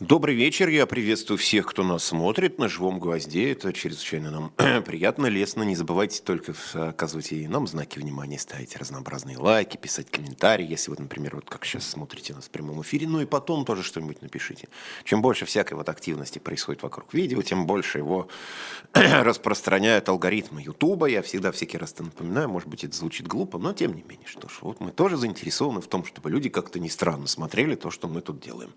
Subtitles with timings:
[0.00, 3.52] Добрый вечер, я приветствую всех, кто нас смотрит на живом гвозде.
[3.52, 4.52] Это чрезвычайно нам
[4.84, 5.62] приятно, лестно.
[5.62, 10.96] Не забывайте только оказывать и нам знаки внимания, ставить разнообразные лайки, писать комментарии, если вы,
[10.98, 13.06] например, вот как сейчас смотрите нас в прямом эфире.
[13.06, 14.66] Ну и потом тоже что-нибудь напишите.
[15.04, 18.26] Чем больше всякой вот активности происходит вокруг видео, тем больше его
[18.94, 21.06] распространяют алгоритмы Ютуба.
[21.06, 24.26] Я всегда всякий раз это напоминаю, может быть, это звучит глупо, но тем не менее,
[24.26, 27.92] что ж, вот мы тоже заинтересованы в том, чтобы люди как-то не странно смотрели то,
[27.92, 28.72] что мы тут делаем.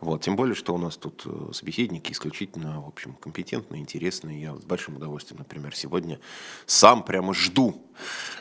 [0.00, 4.40] Вот, тем более, что у нас тут э, собеседники исключительно, в общем, компетентные, интересные.
[4.40, 6.18] Я с большим удовольствием, например, сегодня
[6.66, 7.82] сам прямо жду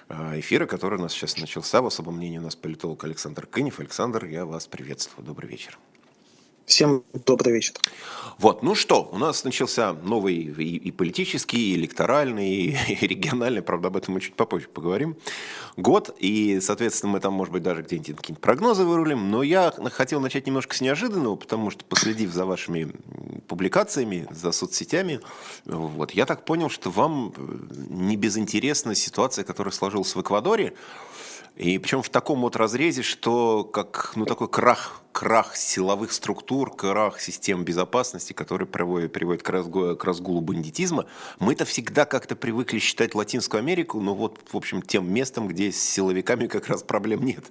[0.09, 1.81] э, эфира, который у нас сейчас начался.
[1.81, 3.79] В особом мнении у нас политолог Александр Кынев.
[3.79, 5.25] Александр, я вас приветствую.
[5.25, 5.77] Добрый вечер.
[6.65, 7.75] Всем добрый вечер.
[8.39, 13.61] Вот, ну что, у нас начался новый и, и политический, и электоральный, и, и региональный,
[13.61, 15.15] правда, об этом мы чуть попозже поговорим,
[15.77, 20.19] год, и, соответственно, мы там, может быть, даже где-нибудь какие-нибудь прогнозы вырулим, но я хотел
[20.19, 22.91] начать немножко с неожиданного, потому что, последив за вашими
[23.47, 25.21] публикациями, за соцсетями,
[25.65, 27.31] вот, я так понял, что вам
[27.89, 30.73] не безинтересна ситуация, которая сложилась в Эквадоре,
[31.55, 37.21] и причем в таком вот разрезе, что как ну, такой крах, крах силовых структур, крах
[37.21, 41.05] систем безопасности, который приводит, приводит к, разгулу, к разгулу бандитизма.
[41.39, 45.81] Мы-то всегда как-то привыкли считать Латинскую Америку, ну вот, в общем, тем местом, где с
[45.81, 47.45] силовиками как раз проблем нет.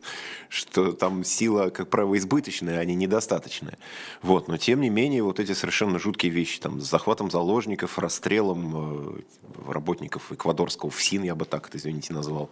[0.50, 3.78] Что там сила, как правило, избыточная, а не недостаточная.
[4.20, 9.16] Вот, но тем не менее, вот эти совершенно жуткие вещи, там, с захватом заложников, расстрелом
[9.16, 12.50] э, работников эквадорского ФСИН, я бы так это, извините, назвал,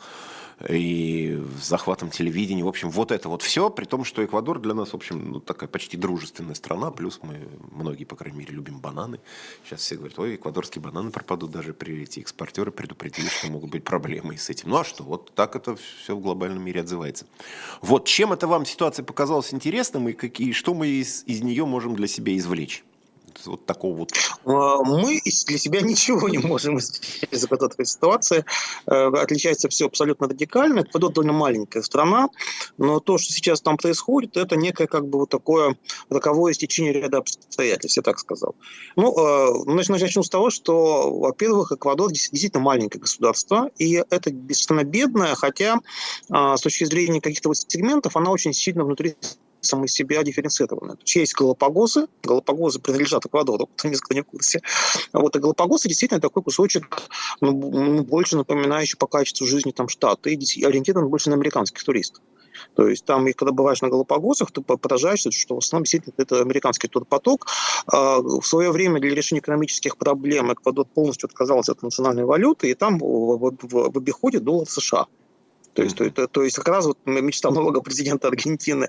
[0.68, 2.64] и захватом телевидения.
[2.64, 5.40] В общем, вот это вот все, при том, что Эквадор для нас, в общем, ну,
[5.40, 9.20] такая почти дружественная страна, плюс мы, многие, по крайней мере, любим бананы.
[9.64, 13.84] Сейчас все говорят, ой, эквадорские бананы пропадут, даже при эти экспортеры предупредили, что могут быть
[13.84, 14.70] проблемы с этим.
[14.70, 17.26] Ну а что, вот так это все в глобальном мире отзывается.
[17.80, 21.96] Вот чем это вам ситуация показалась интересным и какие, что мы из, из нее можем
[21.96, 22.84] для себя извлечь?
[23.44, 24.12] Вот такого вот?
[24.44, 28.44] А, мы для себя ничего не можем из этой ситуации.
[28.86, 30.80] Э, отличается все абсолютно радикально.
[30.80, 32.28] Эквадор довольно маленькая страна,
[32.78, 35.76] но то, что сейчас там происходит, это некое как бы вот такое
[36.10, 38.54] роковое стечение ряда обстоятельств, я так сказал.
[38.96, 45.34] Ну, э, начну с того, что, во-первых, Эквадор действительно маленькое государство, и это страна бедная,
[45.34, 45.78] хотя
[46.30, 49.16] а, с точки зрения каких-то вот сегментов она очень сильно внутри
[49.62, 50.94] самой себя дифференцированы.
[50.94, 54.60] То есть есть Галапагосы, Галапагосы принадлежат Эквадору, кто несколько не в курсе.
[55.12, 57.02] Вот, и Галапагосы действительно такой кусочек,
[57.40, 62.22] ну, ну, больше напоминающий по качеству жизни там штат, и ориентирован больше на американских туристов.
[62.74, 66.40] То есть там, и когда бываешь на Галапагосах, ты поражаешься, что в основном действительно это
[66.40, 67.46] американский турпоток.
[67.86, 72.74] А, в свое время для решения экономических проблем Эквадор полностью отказался от национальной валюты, и
[72.74, 75.06] там в, в, в обиходе доллар США.
[75.74, 78.88] То есть, то, то, то есть как раз вот мечта нового президента Аргентины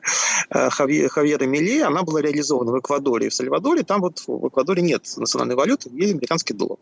[0.50, 3.84] э, Хавье, Хавьера Миле, она была реализована в Эквадоре в Сальвадоре.
[3.84, 6.80] Там вот в Эквадоре нет национальной валюты, есть американский доллар.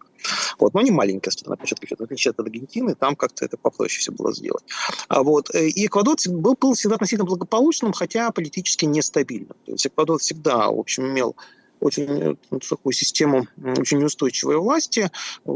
[0.58, 4.34] Вот, но не маленькая страна, в отличие от Аргентины, там как-то это попроще все было
[4.34, 4.64] сделать.
[5.08, 9.56] А вот, э, и Эквадор был, был всегда относительно благополучным, хотя политически нестабильным.
[9.66, 11.36] То есть Эквадор всегда, в общем, имел
[11.80, 13.48] очень э, ну, такую систему
[13.78, 15.12] очень неустойчивой власти.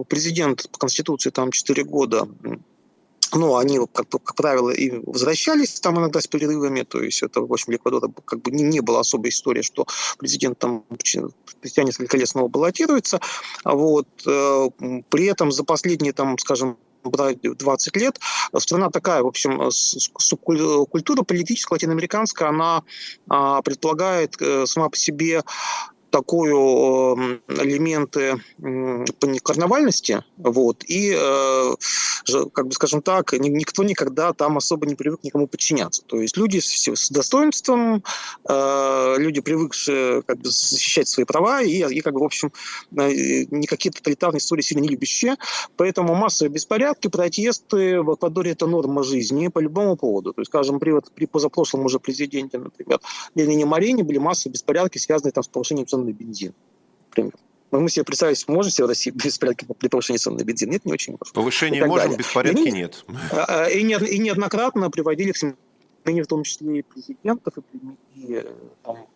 [0.08, 2.28] Президент по Конституции там 4 года
[3.34, 7.52] ну, они, как, как правило, и возвращались там иногда с перерывами, то есть это, в
[7.52, 9.86] общем, для Эквадора как бы не, не была особой история, что
[10.20, 10.84] президент там
[11.46, 13.20] спустя несколько лет снова баллотируется,
[13.64, 14.70] вот, э,
[15.10, 16.78] при этом за последние, там, скажем,
[17.10, 18.20] 20 лет.
[18.58, 19.70] Страна такая, в общем,
[20.88, 22.84] культура политическая латиноамериканская, она
[23.30, 25.44] а, предполагает э, сама по себе
[26.16, 28.42] такую эм, элементы
[29.44, 31.76] карнавальности, вот, и, э,
[32.54, 36.04] как бы скажем так, никто никогда там особо не привык никому подчиняться.
[36.06, 38.02] То есть люди с достоинством,
[38.48, 42.54] э, люди, привыкшие как бы, защищать свои права, и, и как бы, в общем,
[42.96, 45.36] э, никакие тоталитарные истории сильно не любящие,
[45.76, 50.32] поэтому массовые беспорядки, протесты в Эквадоре это норма жизни по любому поводу.
[50.32, 53.02] То есть, скажем, при, при позапрошлом уже президенте, например,
[53.36, 56.54] Ленине Марине были массовые беспорядки, связанные там с повышением цен на бензин,
[57.10, 57.34] например.
[57.72, 60.70] Но мы себе представить, можем себе в России беспорядки при повышении цен на бензин?
[60.70, 61.34] Нет, не очень можем.
[61.34, 62.18] Повышение можем, далее.
[62.18, 63.06] беспорядки и, нет.
[63.32, 67.80] А, и, и неоднократно приводили к смене в том числе и президентов, и,
[68.16, 68.46] и
[68.84, 69.08] там,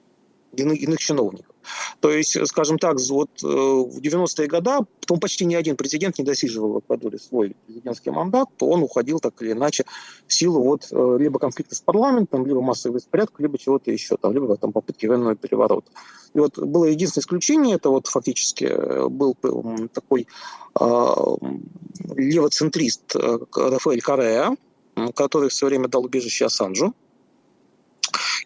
[0.53, 1.55] иных, чиновников.
[1.99, 6.25] То есть, скажем так, вот э, в 90-е годы, потом почти ни один президент не
[6.25, 9.85] досиживал в Эквадоре свой президентский мандат, то он уходил так или иначе
[10.27, 14.33] в силу вот э, либо конфликта с парламентом, либо массового беспорядка, либо чего-то еще, там,
[14.33, 15.91] либо там попытки военного переворота.
[16.33, 19.35] И вот было единственное исключение, это вот фактически э, был
[19.93, 20.27] такой
[20.79, 20.85] э,
[22.15, 24.55] левоцентрист Рафаэль Карея,
[25.15, 26.93] который в свое время дал убежище Ассанжу,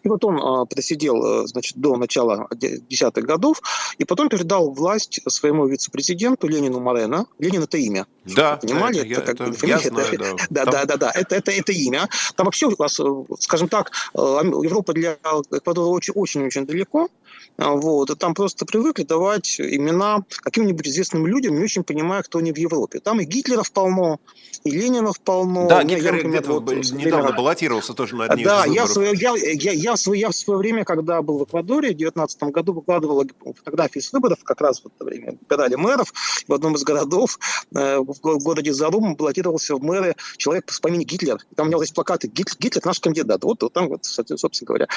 [0.04, 3.60] И вот он а, просидел, значит, до начала десятых годов,
[3.98, 7.26] и потом передал власть своему вице-президенту Ленину Морено.
[7.38, 8.06] Ленин это имя.
[8.24, 9.00] Да, понимали?
[9.00, 10.64] Это, это, это, это, я знаю, это, да.
[10.64, 12.08] Да, да, да, да, это, это, это имя.
[12.36, 13.00] Там вообще у вас,
[13.40, 15.16] скажем так, Европа для
[15.50, 17.08] Эквадора очень-очень далеко.
[17.56, 22.52] Вот, и там просто привыкли давать имена каким-нибудь известным людям, не очень понимая, кто они
[22.52, 22.98] в Европе.
[22.98, 24.18] Там и Гитлеров полно,
[24.64, 25.68] и Ленинов полно.
[25.68, 27.36] Да, Гитлер я, например, вот, недавно время...
[27.36, 30.34] баллотировался тоже на одни да, из я, свое, я, я, я, в свое, я в
[30.34, 33.24] свое время, когда был в Эквадоре, в 2019 году выкладывал
[33.56, 36.12] фотографии с выборов, как раз в это время выбирали мэров
[36.48, 37.38] в одном из городов,
[37.74, 41.38] э, в городе Зарум баллотировался в мэры человек по имени Гитлер.
[41.54, 43.44] Там у него есть плакаты «Гитлер, Гитлер наш кандидат».
[43.44, 44.88] Вот, вот там, вот, собственно говоря.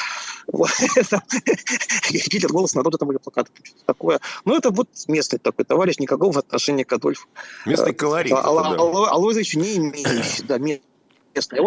[2.09, 3.51] Гитлер Питер, голос народа, там были плакаты,
[3.85, 4.19] такое.
[4.45, 7.27] Ну, это вот местный такой товарищ, никакого отношения к Адольфу.
[7.65, 8.31] Местный э, колорит.
[8.33, 9.11] А, Ал- да.
[9.11, 10.83] Алоизович не имеющий, да, местный.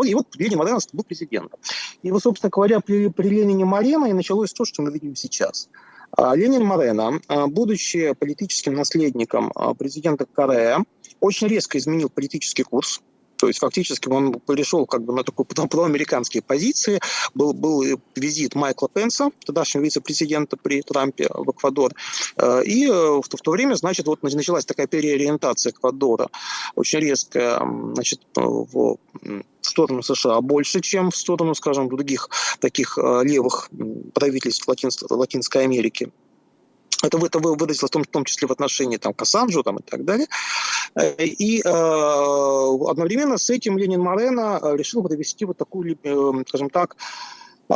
[0.07, 1.61] И вот Ленин Морено был президентом.
[2.03, 5.69] И вот, собственно говоря, при, при Ленине Морено и началось то, что мы видим сейчас.
[6.17, 10.85] А Ленин Морено, а, будучи политическим наследником президента Корея,
[11.21, 13.01] очень резко изменил политический курс
[13.41, 17.01] то есть фактически он перешел как бы на такую проамериканские позиции.
[17.35, 17.83] Был, был
[18.15, 21.93] визит Майкла Пенса, тогдашнего вице-президента при Трампе в Эквадор.
[22.37, 26.29] Э, и э, в то, в то время, значит, вот началась такая переориентация Эквадора,
[26.75, 27.59] очень резкая,
[27.95, 28.99] значит, в
[29.63, 32.29] сторону США больше, чем в сторону, скажем, других
[32.61, 33.71] таких э, левых
[34.15, 34.69] правительств
[35.11, 36.11] Латинской Америки.
[37.03, 39.83] Это, это выразилось в том, в том числе в отношении там, к Ассанжу там, и
[39.83, 40.27] так далее.
[40.95, 46.69] Э, и э, одновременно с этим Ленин Морено э, решил провести вот такую, э, скажем
[46.69, 46.97] так,
[47.69, 47.75] э,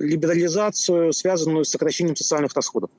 [0.00, 2.90] либерализацию, связанную с сокращением социальных расходов.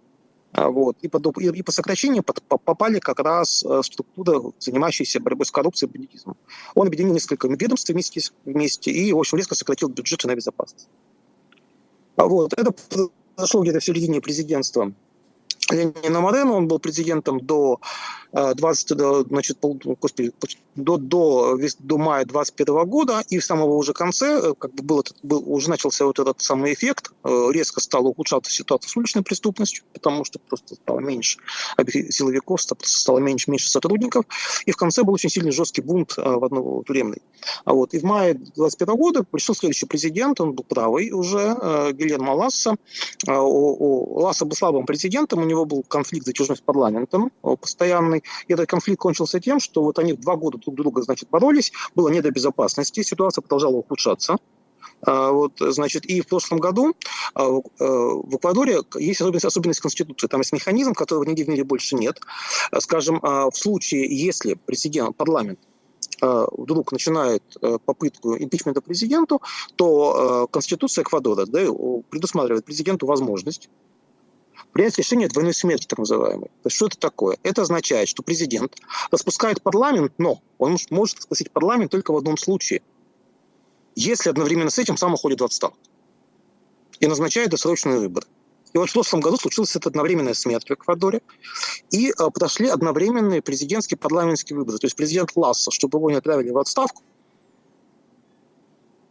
[0.53, 0.97] Вот.
[1.01, 5.94] И, по, и, и по сокращению попали как раз структуры, занимающиеся борьбой с коррупцией и
[5.94, 6.35] бандитизмом.
[6.75, 10.89] Он объединил несколько ведомств вместе, вместе и, в общем, резко сократил бюджеты на безопасность.
[12.17, 12.51] Вот.
[12.51, 12.73] Это
[13.41, 14.93] произошло где-то в середине президентства
[15.71, 17.79] Ленина Морено, он был президентом до
[18.31, 20.31] 20, э, значит, господи,
[20.75, 25.00] до, до, до мая 2021 года, и в самого уже конце э, как бы был
[25.01, 29.23] этот, был, уже начался вот этот самый эффект, э, резко стала ухудшаться ситуация с уличной
[29.23, 31.39] преступностью, потому что просто стало меньше
[32.09, 34.25] силовиков, стало меньше, меньше сотрудников,
[34.65, 37.21] и в конце был очень сильный жесткий бунт в одно тюремный.
[37.65, 41.57] А вот, и в мае 2021 года пришел следующий президент, он был правый уже,
[41.94, 42.75] Гильермо Ласса.
[43.27, 48.99] Ласса был слабым президентом, у него был конфликт затяжной с парламентом постоянный, и этот конфликт
[48.99, 53.03] кончился тем, что вот они два года друг друга, значит, боролись, было не до безопасности,
[53.03, 54.37] ситуация продолжала ухудшаться.
[55.03, 56.93] А, вот, значит, и в прошлом году
[57.33, 57.49] а, э,
[57.79, 60.27] в Эквадоре есть особенность, особенность Конституции.
[60.27, 62.19] Там есть механизм, которого нигде в мире больше нет.
[62.79, 65.59] Скажем, а, в случае, если президент, парламент
[66.21, 69.41] вдруг начинает э, попытку импичмента президенту,
[69.75, 71.61] то э, Конституция Эквадора да,
[72.09, 73.69] предусматривает президенту возможность
[74.71, 76.47] принять решение двойной смерти, так называемой.
[76.47, 77.38] То есть что это такое?
[77.44, 78.77] Это означает, что президент
[79.12, 82.81] распускает парламент, но он может распустить парламент только в одном случае.
[83.95, 85.77] Если одновременно с этим сам уходит в отставку
[87.00, 88.27] и назначает досрочные выборы.
[88.73, 91.21] И вот в прошлом году случилась эта одновременная смерть в Эквадоре,
[91.89, 94.77] и э, прошли одновременные президентские парламентские выборы.
[94.77, 97.03] То есть президент Ласса, чтобы его не отправили в отставку,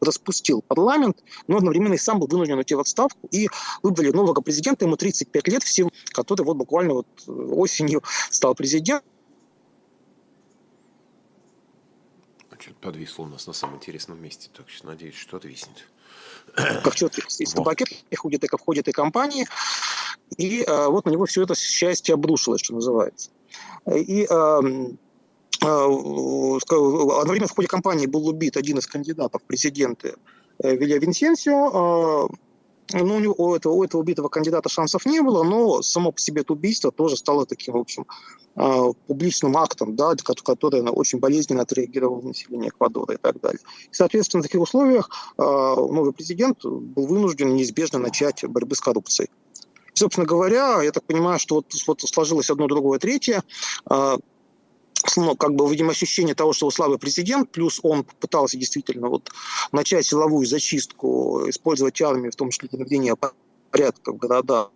[0.00, 3.49] распустил парламент, но одновременно и сам был вынужден уйти в отставку, и
[3.82, 9.09] выбрали нового президента, ему 35 лет всего, который вот буквально вот э, осенью стал президентом.
[12.59, 15.88] Что-то подвисло у нас на самом интересном месте, так что надеюсь, что отвиснет.
[16.54, 18.45] Как что-то из пакет и входит
[18.88, 19.47] и компании,
[20.37, 23.30] и э, вот на него все это счастье обрушилось, что называется.
[23.87, 24.61] И э,
[25.61, 30.14] одновременно в ходе кампании был убит один из кандидатов в президенты
[30.62, 31.71] э, Вилья Винсенсио.
[31.73, 32.29] А,
[32.93, 36.21] ну, у, него, у, этого, у этого убитого кандидата шансов не было, но само по
[36.21, 38.05] себе это убийство тоже стало таким, в общем,
[39.07, 43.61] публичным актом, да, который очень болезненно отреагировал население Эквадора и так далее.
[43.85, 49.31] И, соответственно, в таких условиях новый президент был вынужден неизбежно начать борьбы с коррупцией.
[49.95, 53.45] И, собственно говоря, я так понимаю, что вот, вот сложилось одно, другое, третье
[55.16, 59.30] ну, как бы, видимо, ощущение того, что он слабый президент, плюс он пытался действительно вот
[59.73, 63.16] начать силовую зачистку, использовать армию, в том числе для наведения
[63.71, 64.71] порядка в городах,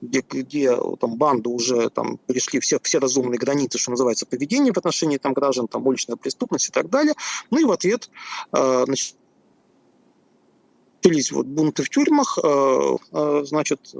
[0.00, 4.78] где, где там банды уже там перешли все, все разумные границы, что называется, поведения в
[4.78, 7.14] отношении там граждан, там уличная преступность и так далее.
[7.50, 8.10] Ну и в ответ
[8.52, 9.16] э, значит,
[11.02, 13.94] начались вот бунты в тюрьмах, э, э, значит,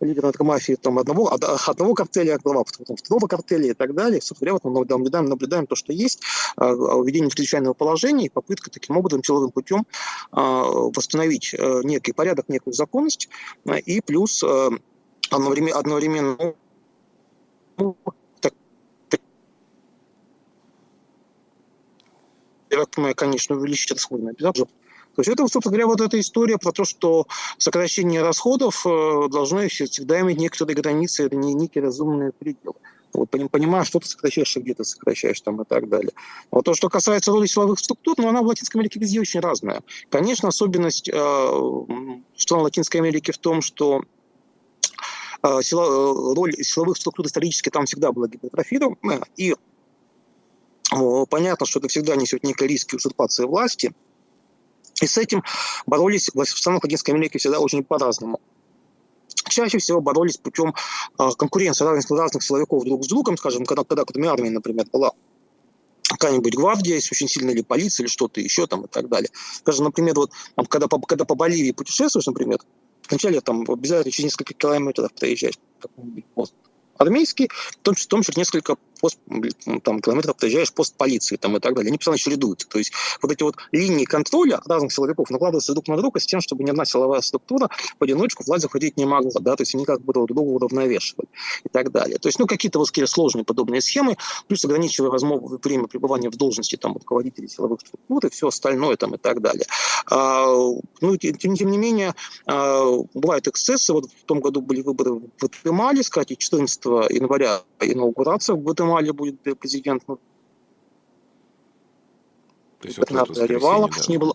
[0.00, 4.20] лидер наркомафии там, одного, одного картеля, глава потом второго картеля и так далее.
[4.20, 6.20] Собственно говоря, вот мы наблюдаем, наблюдаем то, что есть,
[6.56, 9.86] а, введение чрезвычайного положения и попытка таким образом силовым путем
[10.32, 13.28] восстановить некий порядок, некую законность,
[13.84, 14.44] и плюс
[15.30, 16.54] одновременно, одновременно
[17.78, 17.96] ну,
[23.14, 24.68] конечно, увеличить расходы на бюджет.
[25.16, 29.66] То есть это, собственно говоря, вот эта история про то, что сокращение расходов э, должно
[29.66, 32.74] всегда иметь некоторые границы, это не некие разумные пределы.
[33.14, 36.12] Вот понимаешь, что ты сокращаешь, где ты сокращаешь там и так далее.
[36.50, 39.82] Вот то, что касается роли силовых структур, ну, она в Латинской Америке везде очень разная.
[40.10, 41.12] Конечно, особенность э,
[42.36, 44.02] стран Латинской Америки в том, что
[45.42, 49.54] э, сила, э, роль силовых структур исторически там всегда была гипертрофирована, и
[51.30, 53.92] понятно, что это всегда несет некий риск узурпации власти,
[55.00, 55.42] и с этим
[55.86, 58.40] боролись в странах Латинской Америки всегда очень по-разному.
[59.48, 60.74] Чаще всего боролись путем
[61.18, 65.12] э, конкуренции разных, разных силовиков друг с другом, скажем, когда, когда кроме армии, например, была
[66.08, 69.30] какая-нибудь гвардия, если очень сильно, или полиция, или что-то еще там и так далее.
[69.58, 70.32] Скажем, например, вот
[70.68, 72.58] когда, по, когда по Боливии путешествуешь, например,
[73.08, 75.10] вначале там обязательно через несколько километров
[76.34, 76.54] пост
[76.98, 79.18] армейский, в том в том числе несколько пост,
[79.82, 81.88] там, километров проезжаешь пост полиции там, и так далее.
[81.88, 82.68] Они постоянно чередуются.
[82.68, 86.40] То есть вот эти вот линии контроля разных силовиков накладываются друг на друга с тем,
[86.40, 89.40] чтобы ни одна силовая структура в одиночку власть заходить не могла.
[89.40, 89.56] Да?
[89.56, 91.28] То есть они как бы друг друга уравновешивали
[91.64, 92.18] и так далее.
[92.18, 94.16] То есть ну, какие-то вот такие сложные подобные схемы,
[94.48, 99.14] плюс ограничивая возможное время пребывания в должности там, руководителей силовых структур и все остальное там,
[99.14, 99.66] и так далее.
[100.10, 100.46] А,
[101.00, 102.14] ну, тем, тем не менее,
[102.46, 103.92] а, бывают эксцессы.
[103.92, 109.40] Вот в том году были выборы в Гватемале, кстати, 14 января инаугурация в Гватемале будет
[109.58, 110.02] президент.
[110.06, 110.18] Ну,
[112.80, 114.02] То есть вот Ревала, да.
[114.08, 114.34] не было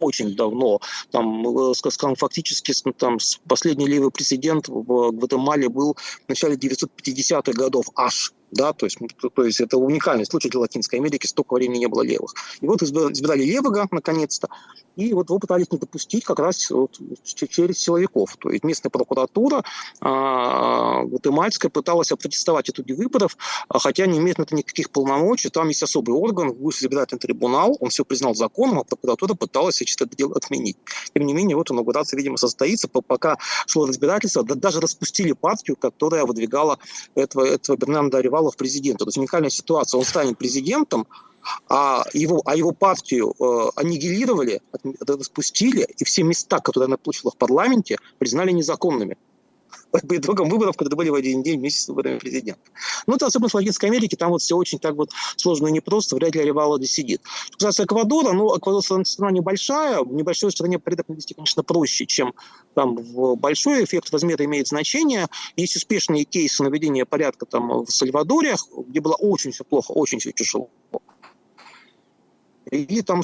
[0.00, 0.80] очень давно.
[1.10, 7.86] Там, э, скажем, фактически там, последний левый президент в Гватемале был в начале 950-х годов
[7.94, 8.98] аж да, то есть,
[9.34, 12.34] то есть это уникальный случай для Латинской Америки, столько времени не было левых.
[12.60, 14.48] И вот избрали левого, наконец-то,
[14.96, 18.36] и вот его пытались не допустить как раз вот через силовиков.
[18.38, 19.64] То есть местная прокуратура
[20.00, 23.36] а, гватемальская пыталась опротестовать итоги выборов,
[23.68, 25.48] а, хотя не имеет на это никаких полномочий.
[25.48, 30.16] Там есть особый орган, высший избирательный трибунал, он все признал законом, а прокуратура пыталась это
[30.16, 30.76] дело отменить.
[31.14, 36.24] Тем не менее, вот инаугурация, видимо, состоится, пока шло разбирательство, да, даже распустили партию, которая
[36.24, 36.78] выдвигала
[37.14, 39.04] этого, этого Бернанда в президенты.
[39.04, 41.06] То есть уникальная ситуация, он станет президентом,
[41.68, 44.60] а его, а его партию э, аннигилировали,
[45.00, 49.16] распустили, и все места, которые она получила в парламенте, признали незаконными
[49.90, 52.60] по итогам выборов, которые были в один день вместе с выборами президента.
[53.06, 56.16] Ну, это особенно в Латинской Америке, там вот все очень так вот сложно и непросто,
[56.16, 57.20] вряд ли Ревалоди сидит.
[57.46, 62.34] Что касается Эквадора, ну, Эквадор страна небольшая, в небольшой стране порядок навести, конечно, проще, чем
[62.74, 65.26] там в большой эффект размера имеет значение.
[65.56, 68.56] Есть успешные кейсы наведения порядка там в Сальвадоре,
[68.88, 70.70] где было очень все плохо, очень все тяжело.
[72.70, 73.22] И там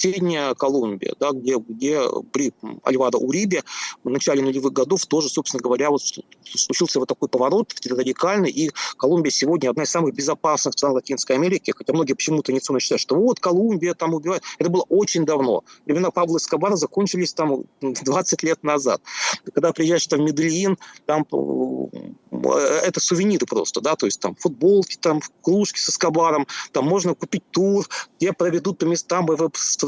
[0.00, 2.00] соседняя Колумбия, да, где, где
[2.32, 2.52] при
[2.84, 3.62] Альвадо Урибе
[4.02, 6.02] в начале нулевых годов тоже, собственно говоря, вот
[6.44, 11.72] случился вот такой поворот радикальный, и Колумбия сегодня одна из самых безопасных стран Латинской Америки,
[11.76, 14.42] хотя многие почему-то традиционно считают, что вот Колумбия там убивает.
[14.58, 15.64] Это было очень давно.
[15.84, 19.02] Времена Павла Эскобара закончились там 20 лет назад.
[19.52, 24.96] Когда приезжаешь там в Медельин, там э, это сувениры просто, да, то есть там футболки,
[24.96, 27.86] там кружки со Эскобаром, там можно купить тур,
[28.18, 29.26] где проведут по местам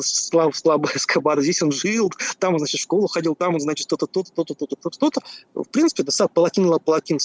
[0.02, 3.87] слаб, слабый Эскобар, здесь он жил, там он, значит, в школу ходил, там он, значит,
[3.87, 5.21] что-то, то-то, то-то, то-то, то-то.
[5.54, 7.18] В принципе, достаточно по, латино, по, латин,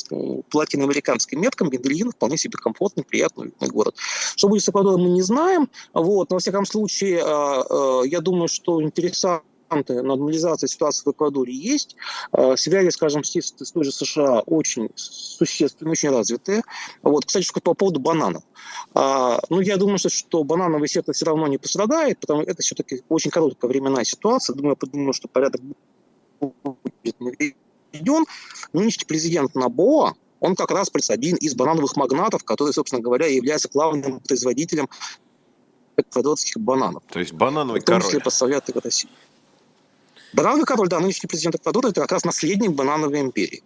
[0.49, 3.95] по латиноамериканским меткам Медельин вполне себе комфортный, приятный город.
[4.35, 8.21] Что будет с Эквадором, мы не знаем, вот, но, во всяком случае, а, а, я
[8.21, 11.95] думаю, что интересно нормализация ситуации в Эквадоре есть.
[12.31, 16.63] А, связи, скажем, с, с той же США очень существенные, очень развитые.
[17.03, 18.43] Вот, кстати, по поводу бананов.
[18.93, 22.61] А, ну, я думаю, что, что банановый сектор все равно не пострадает, потому что это
[22.61, 24.55] все-таки очень короткая временная ситуация.
[24.55, 25.61] Думаю, я думаю, что порядок
[26.39, 27.15] будет
[27.93, 28.25] введен.
[28.73, 34.19] Нынешний президент Набоа, он как раз один из банановых магнатов, который, собственно говоря, является главным
[34.19, 34.87] производителем
[35.97, 37.03] эквадорских бананов.
[37.09, 38.01] То есть банановый король.
[38.01, 39.09] В том числе их России.
[40.37, 43.63] Банановый король, да, нынешний президент Эквадора, это как раз наследник банановой империи.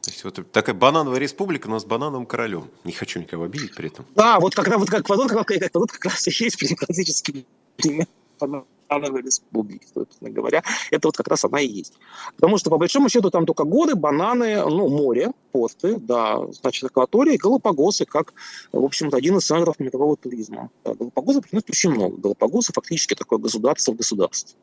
[0.00, 2.68] То есть вот такая банановая республика, но с банановым королем.
[2.82, 4.04] Не хочу никого обидеть при этом.
[4.16, 8.08] Да, вот раз вот как Эквадор, как, Эквадор как раз и есть классический пример
[8.40, 10.64] банановой республики, собственно говоря.
[10.90, 11.92] Это вот как раз она и есть.
[12.34, 17.38] Потому что, по большому счету, там только горы, бананы, ну, море, порты, да, значит, акватория,
[17.38, 18.34] Галапагосы, как,
[18.72, 20.70] в общем-то, один из центров мирового туризма.
[20.84, 22.16] Да, Галапагосы приносят очень много.
[22.16, 24.56] Галапагосы фактически такое государство в государстве.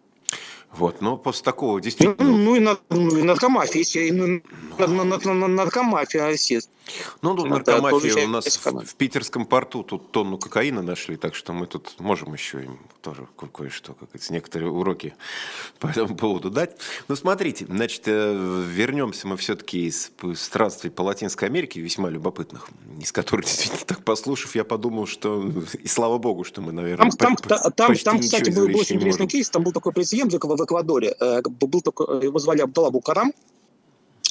[0.72, 2.16] Вот, но после такого действительно...
[2.20, 4.42] Ну, ну и, на, ну, и наркомафия, если, ну,
[4.78, 6.76] на, на, на, на, наркомафия, естественно.
[7.22, 11.54] Ну, ну наркомафия у нас в, в питерском порту тут тонну кокаина нашли, так что
[11.54, 15.16] мы тут можем еще им тоже кое-что, как это, некоторые уроки
[15.80, 16.78] по этому поводу дать.
[17.08, 23.12] Ну, смотрите, значит, э, вернемся мы все-таки из странствий по Латинской Америке, весьма любопытных, из
[23.12, 27.50] которых, действительно, так послушав, я подумал, что, и слава богу, что мы, наверное, Там, по,
[27.50, 31.42] там, там, там кстати, был очень интересный кейс, там был такой президент в Эквадоре, э,
[31.42, 33.34] был такой, его звали Абдалла Букарам,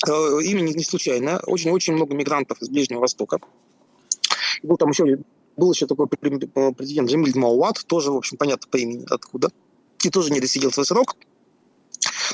[0.07, 0.11] э,
[0.43, 3.41] имя не случайно, очень-очень много мигрантов из Ближнего Востока.
[4.63, 5.19] Был там еще
[5.57, 9.51] был еще такой президент Джамиль Мауат, тоже, в общем, понятно по имени откуда,
[10.05, 11.17] и тоже не досидел свой срок.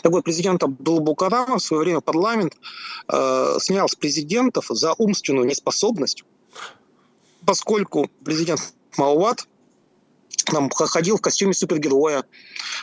[0.03, 2.55] Так вот, президент Абдул Букара в свое время парламент
[3.09, 6.25] э, снял с президентов за умственную неспособность,
[7.47, 9.49] поскольку президент Мауат
[10.45, 12.25] там ходил в костюме супергероя,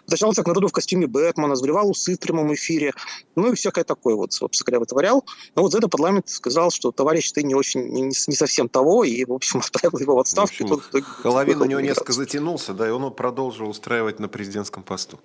[0.03, 2.93] возвращался к народу в костюме Бэтмена, сбривал усы в прямом эфире,
[3.35, 5.25] ну и всякое такое вот, собственно говоря, вытворял.
[5.55, 9.03] Но вот за это парламент сказал, что товарищ, ты не очень, не, не совсем того,
[9.03, 10.67] и, в общем, отправил его в отставку.
[10.67, 15.19] В общем, Головин у него несколько затянулся, да, и он продолжил устраивать на президентском посту.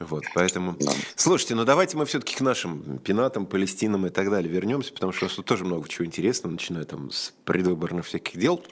[0.00, 0.76] Вот, поэтому...
[0.80, 0.92] Да.
[1.14, 5.26] Слушайте, ну давайте мы все-таки к нашим пенатам, Палестинам и так далее вернемся, потому что
[5.26, 8.62] у нас тут тоже много чего интересного, начиная там с предвыборных всяких дел.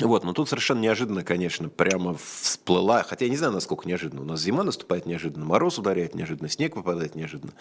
[0.00, 4.22] Вот, но тут совершенно неожиданно, конечно, прямо всплыла, хотя я не знаю, насколько неожиданно.
[4.22, 7.52] У нас зима наступает неожиданно, мороз ударяет неожиданно, снег выпадает неожиданно.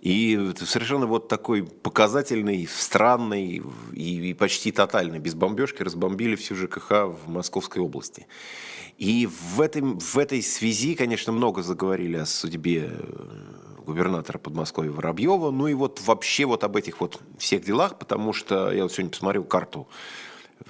[0.00, 7.28] И совершенно вот такой показательный, странный и, почти тотальный, без бомбежки разбомбили всю ЖКХ в
[7.28, 8.26] Московской области.
[8.96, 15.50] И в, этом, в этой связи, конечно, много заговорили о судьбе э, губернатора Подмосковья Воробьева,
[15.50, 19.10] ну и вот вообще вот об этих вот всех делах, потому что я вот сегодня
[19.10, 19.88] посмотрел карту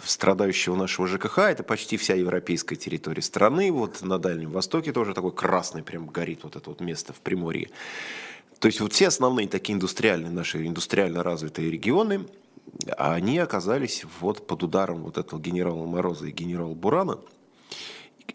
[0.05, 5.33] страдающего нашего ЖКХ, это почти вся европейская территория страны, вот на Дальнем Востоке тоже такой
[5.33, 7.71] красный прям горит вот это вот место в Приморье.
[8.59, 12.27] То есть вот все основные такие индустриальные, наши индустриально развитые регионы,
[12.97, 17.19] они оказались вот под ударом вот этого генерала Мороза и генерала Бурана.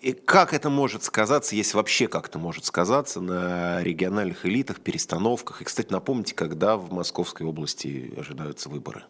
[0.01, 5.61] И как это может сказаться, если вообще как это может сказаться на региональных элитах, перестановках?
[5.61, 9.03] И, кстати, напомните, когда в Московской области ожидаются выборы?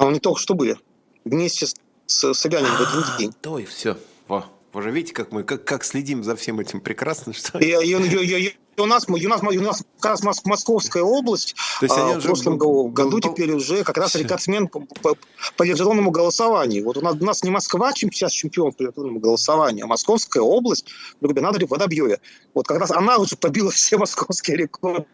[0.00, 0.78] А они только что были.
[1.26, 1.74] Вместе с,
[2.06, 3.34] с Собяниным в один день.
[3.42, 3.98] То и все.
[4.28, 4.46] Во.
[4.72, 7.58] Вы же видите, как мы как, как следим за всем этим прекрасно, что...
[7.58, 11.86] И, и, и, и, у нас, у нас, у нас как раз Московская область То
[11.86, 15.16] есть а, в прошлом году, году теперь уже как раз рекордсмен по, по,
[15.56, 16.84] по электронному голосованию.
[16.84, 20.86] Вот у нас, у нас не Москва сейчас чемпион по электронному голосованию, а Московская область
[21.18, 22.20] при губернаторе Воробьеве.
[22.54, 25.04] Вот как раз она уже побила все московские рекорды.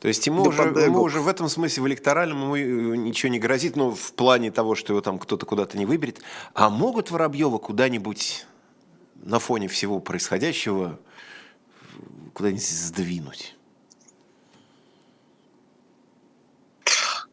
[0.00, 3.38] То есть ему уже, ему уже в этом смысле в электоральном ему э, ничего не
[3.38, 6.22] грозит, ну, в плане того, что его там кто-то куда-то не выберет.
[6.54, 8.46] А могут Воробьева куда-нибудь
[9.16, 10.98] на фоне всего происходящего
[12.32, 13.56] куда-нибудь сдвинуть?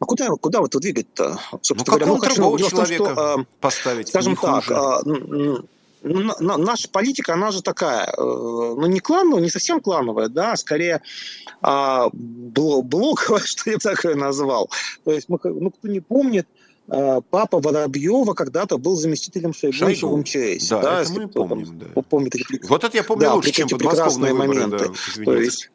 [0.00, 1.38] А куда, куда вот двигать-то?
[1.70, 4.64] Ну, говоря, ну, другого человека том, что, поставить Скажем так,
[6.02, 10.56] ну, наша политика, она же такая, э, ну, не клановая, не совсем клановая, да, а
[10.56, 11.02] скорее
[11.60, 14.70] а, блоковая, что я так ее назвал.
[15.04, 16.46] То есть, ну, кто не помнит,
[16.88, 20.68] а, папа Воробьева когда-то был заместителем Шойгу, в МЧС.
[20.68, 21.78] Да, да, это мы помним.
[21.78, 22.02] Да.
[22.02, 22.34] Помнит
[22.68, 24.90] вот это я помню да, лучше, чем подмосковные моменты.
[25.16, 25.70] Да, То есть,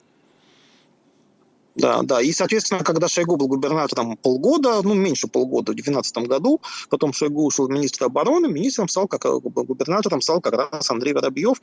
[1.75, 2.21] да, да.
[2.21, 7.45] И, соответственно, когда Шойгу был губернатором полгода, ну, меньше полгода, в 2012 году, потом Шойгу
[7.45, 11.59] ушел в министра обороны, министром стал, как губернатором стал как раз Андрей Воробьев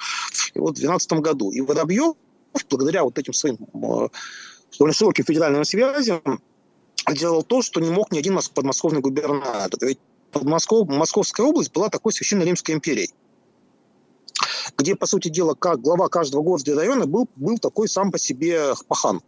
[0.54, 1.50] и вот в 2012 году.
[1.52, 2.14] И Воробьев,
[2.68, 6.40] благодаря вот этим своим довольно широким федеральным связям,
[7.12, 9.78] делал то, что не мог ни один подмосковный губернатор.
[9.80, 9.98] Ведь
[10.32, 13.10] Подмосков, Московская область была такой священной Римской империей
[14.76, 18.18] где, по сути дела, как глава каждого города и района был, был такой сам по
[18.18, 19.20] себе пахан.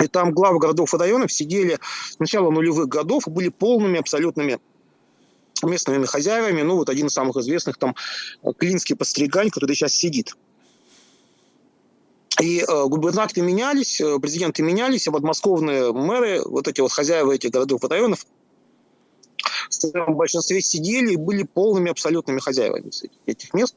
[0.00, 1.78] И там главы городов и районов сидели
[2.10, 4.58] с начала нулевых годов и были полными абсолютными
[5.62, 6.62] местными хозяевами.
[6.62, 7.94] Ну, вот один из самых известных там
[8.58, 10.34] Клинский постригань, который сейчас сидит.
[12.40, 17.50] И э, губернаторы менялись, э, президенты менялись, а подмосковные мэры, вот эти вот хозяева этих
[17.50, 18.26] городов и районов,
[19.82, 22.90] в большинстве сидели и были полными абсолютными хозяевами
[23.24, 23.76] этих мест.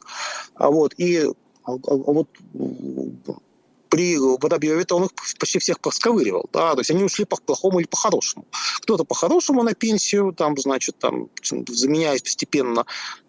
[0.56, 1.26] А вот, и
[1.64, 2.28] а, а, а вот
[3.90, 7.88] при Воробьеве он их почти всех посковыривал, да, то есть они ушли по плохому или
[7.88, 8.46] по хорошему.
[8.82, 12.86] Кто-то по хорошему на пенсию, там, значит, там, заменяясь постепенно,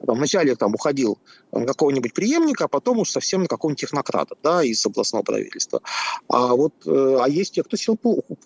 [0.07, 1.19] там, вначале там уходил
[1.51, 5.81] какого-нибудь преемника, а потом уж совсем на какого-нибудь технократа, да, из областного правительства.
[6.29, 7.99] А вот, э, а есть те, кто сел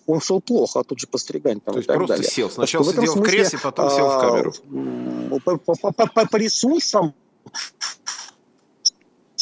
[0.07, 2.29] он шел плохо, а тут же постригань там То есть просто далее.
[2.29, 4.53] сел, сначала сидел смысле, в кресле, потом сел в камеру.
[5.43, 7.13] По, по, по, по, по ресурсам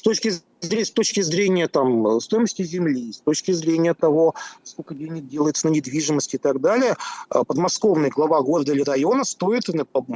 [0.03, 5.71] точки, с точки зрения там, стоимости земли, с точки зрения того, сколько денег делается на
[5.71, 6.95] недвижимости и так далее,
[7.29, 9.63] а, подмосковный глава города или района стоит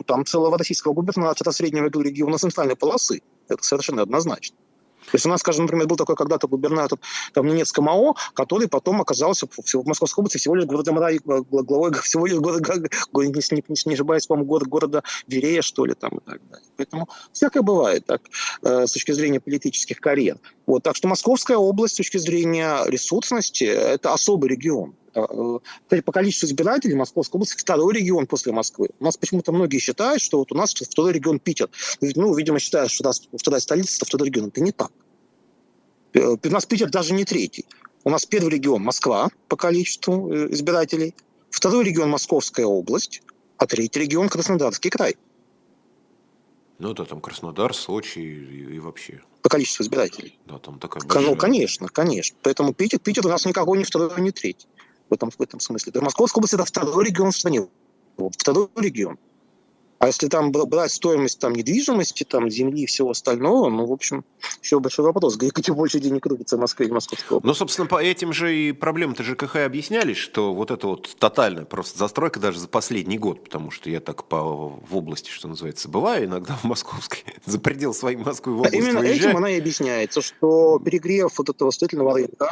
[0.06, 3.22] там, целого российского губернатора среднего региона центральной полосы.
[3.48, 4.58] Это совершенно однозначно.
[5.08, 7.00] То есть у нас, скажем, например, был такой когда-то губернатор
[7.34, 12.38] там, Ненецком АО, который потом оказался в Московской области всего лишь городом главой всего лишь
[12.40, 12.74] города,
[13.14, 16.68] не, не, не ошибаюсь, по-моему, город, города Верея, что ли, там и так далее.
[16.76, 18.22] Поэтому всякое бывает так,
[18.64, 20.38] э, с точки зрения политических карьер.
[20.66, 24.94] Вот, так что Московская область с точки зрения ресурсности– это особый регион.
[25.18, 28.90] Э, кстати, по количеству избирателей Московская область второй регион после Москвы.
[29.00, 31.70] У нас почему-то многие считают, что вот у нас второй регион Питер.
[32.02, 34.50] Ну, видимо, считают, что раз вторая столица, второй регион.
[34.50, 34.92] Это не так.
[36.14, 37.66] Э, у нас Питер даже не третий.
[38.04, 41.16] У нас первый регион Москва по количеству э, избирателей,
[41.50, 43.22] второй регион Московская область,
[43.58, 45.18] а третий регион Краснодарский край.
[46.80, 49.22] Ну да, там Краснодар, Сочи и, и вообще.
[49.42, 50.38] По количеству избирателей.
[50.46, 51.32] Да, там такая большая...
[51.32, 52.38] Ну, конечно, конечно.
[52.44, 54.68] Поэтому Питер, Питер у нас никакой не второй, не третий.
[55.10, 55.94] В этом, в этом смысле.
[56.02, 57.68] Московская область– это второй регион в стране.
[58.18, 59.18] Второй регион.
[60.00, 64.24] А если там брать стоимость там, недвижимости, там, земли и всего остального, ну, в общем,
[64.62, 65.38] еще большой вопрос.
[65.38, 67.48] Где больше денег крутится в Москве и Московской области?
[67.48, 71.98] Ну, собственно, по этим же и проблемы-то ЖКХ объяснялись, что вот это вот тотальная просто
[71.98, 74.40] застройка даже за последний год, потому что я так по,
[74.70, 79.00] в области, что называется, бываю иногда в Московской, за предел своей Москвы в область Именно
[79.00, 79.30] выезжаю.
[79.30, 82.52] этим она и объясняется, что перегрев вот этого строительного рынка,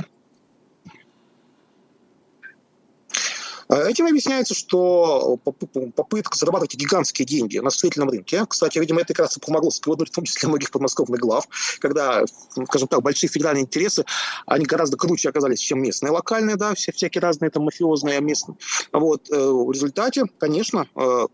[3.55, 9.26] А этим объясняется, что попытка зарабатывать гигантские деньги на строительном рынке, кстати, видимо, это как
[9.26, 11.48] раз помогло складывать в том числе многих подмосковных глав,
[11.80, 12.24] когда,
[12.68, 14.06] скажем так, большие федеральные интересы,
[14.46, 18.58] они гораздо круче оказались, чем местные локальные, да, все, всякие разные там мафиозные, местные.
[18.94, 21.28] Вот, э, в результате, конечно, э,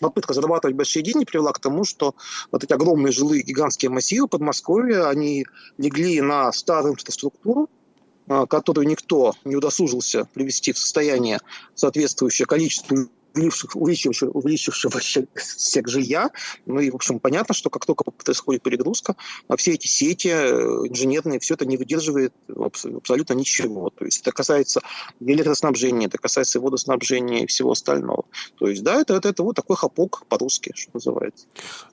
[0.00, 2.14] попытка зарабатывать большие деньги привела к тому, что
[2.50, 5.46] вот эти огромные жилые гигантские массивы Подмосковья, они
[5.78, 7.68] легли на старую инфраструктуру,
[8.26, 11.40] которую никто не удосужился привести в состояние
[11.74, 15.26] соответствующее количеству увеличившегося, увеличившегося
[15.86, 16.30] жилья.
[16.66, 19.16] Ну и, в общем, понятно, что как только происходит перегрузка,
[19.48, 20.52] а все эти сети э,
[20.88, 23.90] инженерные, все это не выдерживает абсолютно ничего.
[23.90, 24.80] То есть это касается
[25.20, 28.24] электроснабжения, это касается водоснабжения и всего остального.
[28.58, 31.46] То есть, да, это, это, это вот такой хапок по-русски, что называется.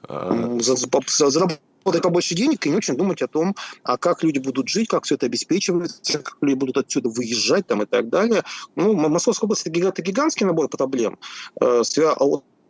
[0.04, 0.60] А...
[0.62, 4.39] За, за, за, работать побольше денег и не очень думать о том, а как люди
[4.39, 8.44] будут жить, как все это обеспечивается, как люди будут отсюда выезжать там, и так далее.
[8.76, 11.17] Ну, Московская область– это гигантский набор проблем,
[11.60, 11.82] э,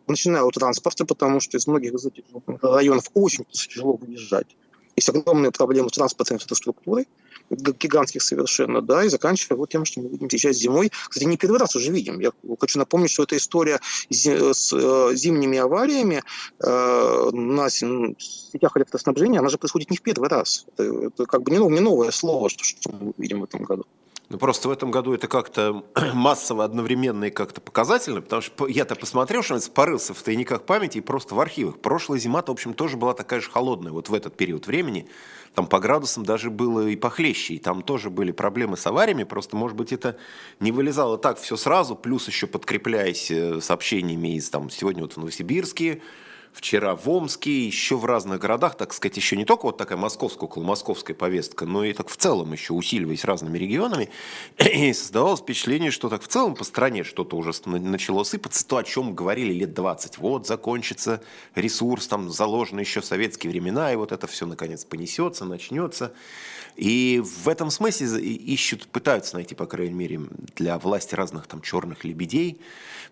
[0.06, 2.24] начиная от транспорта, потому что из многих из этих
[2.62, 4.56] районов очень тяжело выезжать.
[4.96, 7.08] Есть огромные проблемы с транспортной инфраструктурой,
[7.56, 10.90] гигантских совершенно, да, и заканчивая вот тем, что мы видим сейчас зимой.
[11.08, 12.20] Кстати, не первый раз уже видим.
[12.20, 16.22] Я хочу напомнить, что эта история с э, зимними авариями
[16.60, 20.66] э, на сетях электроснабжения, она же происходит не в первый раз.
[20.76, 23.84] Это, это как бы не, не новое слово, что, что мы видим в этом году.
[24.32, 25.84] Ну, просто в этом году это как-то
[26.14, 31.00] массово, одновременно и как-то показательно, потому что я-то посмотрел, что порылся в тайниках памяти и
[31.02, 31.78] просто в архивах.
[31.80, 35.06] Прошлая зима-то, в общем, тоже была такая же холодная вот в этот период времени.
[35.54, 39.54] Там по градусам даже было и похлеще, и там тоже были проблемы с авариями, просто,
[39.54, 40.16] может быть, это
[40.60, 45.16] не вылезало так все сразу, плюс еще подкрепляясь э, сообщениями из там сегодня вот в
[45.18, 46.00] Новосибирске,
[46.52, 50.44] вчера в Омске, еще в разных городах, так сказать, еще не только вот такая московская,
[50.44, 54.10] около московская повестка, но и так в целом еще усиливаясь разными регионами,
[54.58, 58.84] и создавалось впечатление, что так в целом по стране что-то уже начало сыпаться, то, о
[58.84, 60.18] чем говорили лет 20.
[60.18, 61.22] Вот закончится
[61.54, 66.12] ресурс, там заложены еще советские времена, и вот это все наконец понесется, начнется.
[66.76, 70.20] И в этом смысле ищут, пытаются найти, по крайней мере,
[70.56, 72.60] для власти разных там черных лебедей.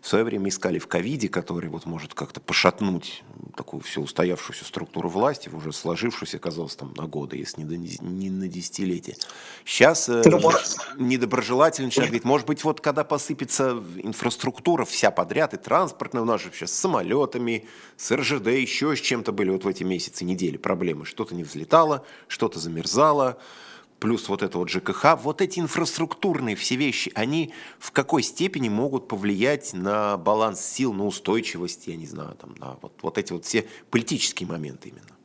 [0.01, 3.23] В свое время искали в ковиде, который вот может как-то пошатнуть
[3.57, 8.49] такую всю устоявшуюся структуру власти, уже сложившуюся, казалось, там на годы, если не, не на
[8.49, 9.17] десятилетия.
[9.65, 10.23] Сейчас э,
[10.97, 16.41] недоброжелательно начинают говорить, может быть, вот когда посыпется инфраструктура вся подряд, и транспортная, у нас
[16.41, 17.67] же сейчас с самолетами,
[17.97, 21.05] с РЖД, еще с чем-то были вот в эти месяцы, недели проблемы.
[21.05, 23.39] Что-то не взлетало, что-то замерзало,
[24.01, 29.07] плюс вот это вот ЖКХ, вот эти инфраструктурные все вещи, они в какой степени могут
[29.07, 33.45] повлиять на баланс сил, на устойчивость, я не знаю, там, на вот, вот эти вот
[33.45, 35.17] все политические моменты именно,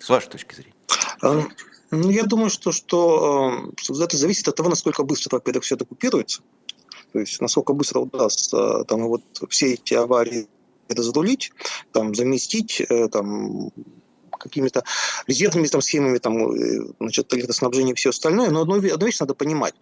[0.00, 0.74] с вашей точки зрения?
[1.22, 1.52] Эм,
[1.90, 5.84] ну, я думаю, что, что э, это зависит от того, насколько быстро, во-первых, все это
[5.84, 6.42] купируется,
[7.12, 10.48] то есть насколько быстро удастся там, вот, все эти аварии
[10.88, 11.52] разрулить,
[11.92, 13.70] там, заместить, э, там,
[14.44, 14.84] какими-то
[15.26, 18.50] резервными там, схемами там, э, значит, электроснабжения и все остальное.
[18.50, 19.74] Но одну, одну вещь надо понимать.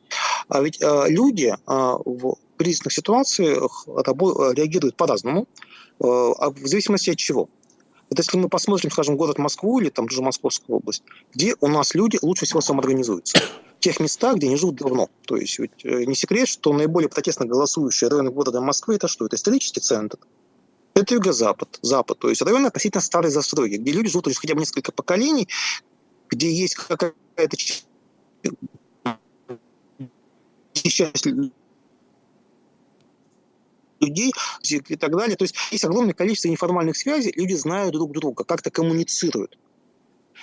[0.49, 5.47] А ведь а, люди а, в кризисных ситуациях реагируют по-разному,
[6.01, 7.49] а, в зависимости от чего.
[8.13, 11.03] Это если мы посмотрим, скажем, город Москву или там даже Московскую область,
[11.35, 13.39] где у нас люди лучше всего самоорганизуются.
[13.81, 15.09] Тех местах, где они живут давно.
[15.27, 19.25] То есть ведь, э, не секрет, что наиболее протестно голосующие районы города Москвы это что?
[19.25, 20.19] Это исторический центр.
[20.95, 22.19] Это юго-запад, запад.
[22.19, 25.49] То есть районы относительно старой застройки, где люди живут уже хотя бы несколько поколений,
[26.29, 27.87] где есть какая-то часть
[34.01, 34.33] людей
[34.65, 35.37] и так далее.
[35.37, 39.57] То есть есть огромное количество неформальных связей, люди знают друг друга, как-то коммуницируют.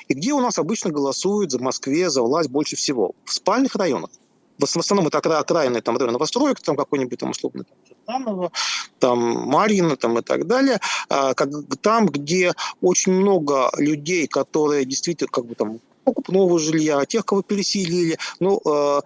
[0.08, 3.14] И где у нас обычно голосуют за Москве, за власть больше всего?
[3.26, 4.10] В спальных районах.
[4.58, 7.66] В основном это окраины там, район новостроек, там какой-нибудь там условно
[8.10, 8.52] Жертаново,
[9.00, 10.80] там Марьино там, и так далее.
[11.10, 11.50] А, как,
[11.82, 18.18] там, где очень много людей, которые действительно как бы там покупного жилья, тех, кого переселили.
[18.40, 19.02] Ну, э,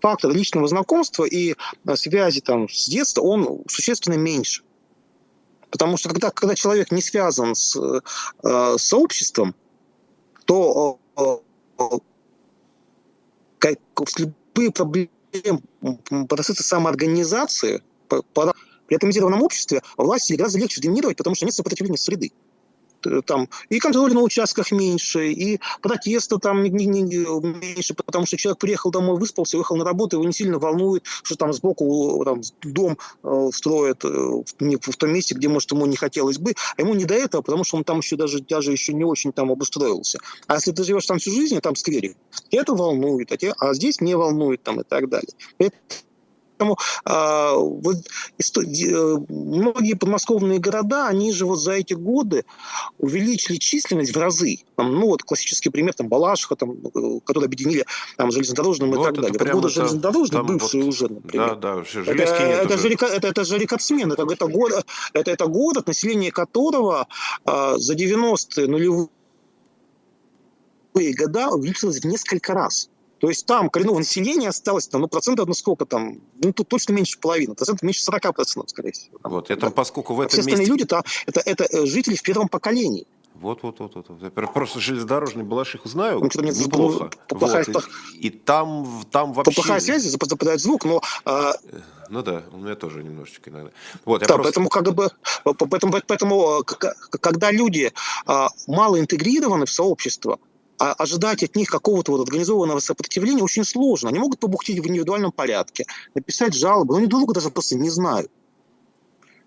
[0.00, 1.56] фактор личного знакомства и
[1.94, 4.62] связи там с детства, он существенно меньше.
[5.70, 9.54] Потому что когда, когда человек не связан с э, сообществом,
[10.44, 11.84] то э,
[13.58, 13.78] как,
[14.18, 15.10] любые проблемы
[16.28, 22.32] процесса самоорганизации при атомизированном обществе власти гораздо легче доминировать, потому что нет сопротивления среды.
[23.06, 28.36] Э, там и контроль на участках меньше, и протеста там не, не, меньше, потому что
[28.36, 32.40] человек приехал домой, выспался, уехал на работу, его не сильно волнует, что там сбоку там,
[32.62, 36.82] дом э, строят э, в, в том месте, где, может, ему не хотелось бы, а
[36.82, 39.50] ему не до этого, потому что он там еще даже, даже еще не очень там
[39.50, 40.18] обустроился.
[40.46, 42.16] А если ты живешь там всю жизнь, там скверик,
[42.50, 45.32] это волнует, а, те, а здесь не волнует там и так далее.
[45.58, 45.76] Это
[46.56, 52.44] Поэтому э, вот, э, многие подмосковные города, они же вот за эти годы
[52.98, 54.58] увеличили численность в разы.
[54.76, 57.84] Там, ну вот классический пример, там Балашиха, там, э, которые объединили
[58.16, 59.52] там, железнодорожным вот и так далее.
[59.52, 61.56] Годы железнодорожные, бывшие вот, уже, например.
[61.56, 65.86] Да, да, это, это, же, это, это же рекордсмен, это, это, город, это, это город,
[65.86, 67.06] население которого
[67.44, 69.08] э, за 90-е нулевые
[71.14, 72.88] года увеличилось в несколько раз.
[73.18, 76.92] То есть там коренного населения осталось там, ну, процентов, ну, сколько там, ну, тут точно
[76.92, 79.18] меньше половины, процентов меньше 40 процентов, скорее всего.
[79.22, 79.70] Там, вот, это да.
[79.70, 80.72] поскольку в этом Все остальные месте...
[80.72, 83.06] люди, -то, это, это э, жители в первом поколении.
[83.40, 84.54] Вот, вот, вот, вот.
[84.54, 87.10] Просто железнодорожный Балаших знаю ну, мне неплохо.
[87.28, 87.88] Плохая, вот.
[88.14, 89.54] И, и там, там вообще...
[89.54, 91.02] Плохая связь, западает звук, но...
[91.24, 91.52] А...
[91.52, 93.70] Э, ну да, у меня тоже немножечко иногда.
[94.04, 94.42] Вот, да, просто...
[94.42, 95.10] поэтому, как бы,
[95.44, 97.92] поэтому, поэтому, когда люди
[98.26, 100.38] а, мало интегрированы в сообщество,
[100.78, 104.10] а ожидать от них какого-то вот организованного сопротивления очень сложно.
[104.10, 108.30] Они могут побухтить в индивидуальном порядке, написать жалобы, но они друга даже просто не знают.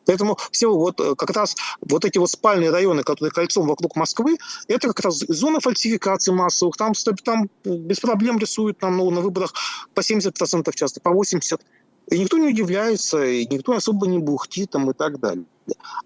[0.06, 4.38] Поэтому все вот э, как раз вот эти вот спальные районы, которые кольцом вокруг Москвы,
[4.68, 6.78] это как раз зона фальсификации массовых.
[6.78, 9.54] Там, там без проблем рисуют там, ну, на выборах
[9.94, 11.62] по 70% часто, по 80%.
[12.10, 15.46] И никто не удивляется, и никто особо не бухтит там, и так далее.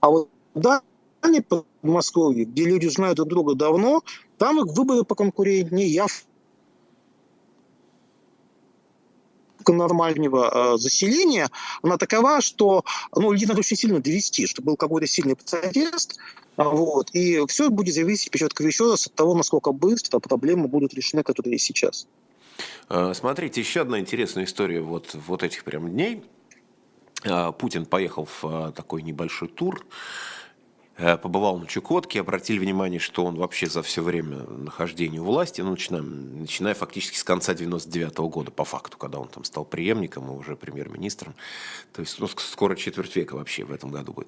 [0.02, 0.82] А вот да,
[1.24, 4.04] в Москве, где люди знают друг друга давно,
[4.38, 6.08] там их выборы по конкурентнее, я
[9.66, 11.50] нормального э, заселения,
[11.82, 12.84] она такова, что
[13.16, 16.20] ну, людей надо очень сильно довести, чтобы был какой-то сильный протест,
[16.58, 21.24] вот, и все будет зависеть, подчеркиваю еще раз, от того, насколько быстро проблемы будут решены,
[21.24, 22.08] которые есть сейчас.
[22.90, 26.24] Э, смотрите, еще одна интересная история вот, вот этих прям дней.
[27.24, 29.86] Э, Путин поехал в э, такой небольшой тур
[30.98, 35.72] побывал на Чукотке, обратили внимание, что он вообще за все время нахождения у власти, ну,
[35.72, 40.32] начиная, начиная фактически с конца 99 -го года, по факту, когда он там стал преемником
[40.32, 41.34] и уже премьер-министром,
[41.94, 44.28] то есть ну, скоро четверть века вообще в этом году будет,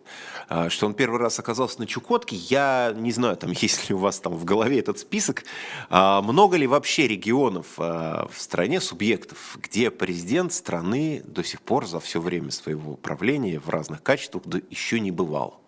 [0.49, 3.99] а, что он первый раз оказался на Чукотке, я не знаю, там, есть ли у
[3.99, 5.43] вас там в голове этот список,
[5.89, 11.85] а, много ли вообще регионов а, в стране, субъектов, где президент страны до сих пор
[11.85, 15.64] за все время своего правления в разных качествах еще не бывал?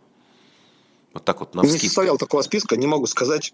[1.14, 3.54] Вот так вот на Не составлял такого списка, не могу сказать.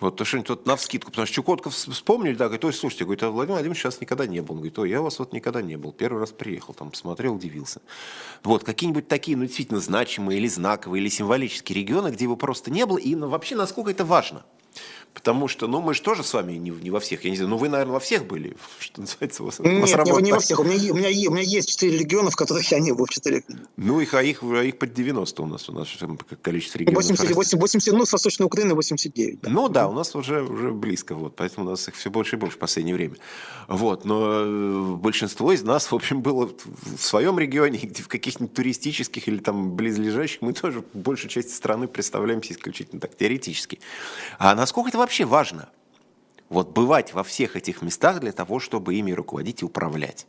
[0.00, 3.22] Вот то что-нибудь вот на вскидку, потому что Чукотка вспомнили, да, говорит, ой, слушайте, говорит,
[3.22, 4.54] а Владимир Владимирович сейчас никогда не был.
[4.54, 5.92] Он говорит, ой, я у вас вот никогда не был.
[5.92, 7.82] Первый раз приехал, там посмотрел, удивился.
[8.42, 12.86] Вот, какие-нибудь такие, ну, действительно, значимые или знаковые, или символические регионы, где его просто не
[12.86, 14.46] было, и ну, вообще, насколько это важно.
[15.12, 17.24] Потому что, ну, мы же тоже с вами не, не во всех.
[17.24, 19.42] Я не знаю, ну, вы, наверное, во всех были, что называется.
[19.42, 20.60] У вас, Нет, у вас не, не во всех.
[20.60, 23.06] У меня, у, меня, у меня есть четыре региона, в которых я не был.
[23.06, 23.42] Четыре.
[23.76, 25.68] Ну, их, а их, а их под 90 у нас.
[25.68, 25.88] У нас
[26.42, 27.02] количество регионов.
[27.02, 29.40] 80, 80, 80, ну, с Восточной Украины 89.
[29.40, 29.50] Да.
[29.50, 31.14] Ну, да, у нас уже, уже близко.
[31.14, 33.16] Вот, поэтому у нас их все больше и больше в последнее время.
[33.66, 38.54] Вот, но э, большинство из нас, в общем, было в своем регионе, где в каких-нибудь
[38.54, 43.80] туристических или там близлежащих, мы тоже большую часть страны представляемся исключительно так теоретически.
[44.38, 45.68] А насколько это вообще важно.
[46.48, 50.26] Вот бывать во всех этих местах для того, чтобы ими руководить и управлять.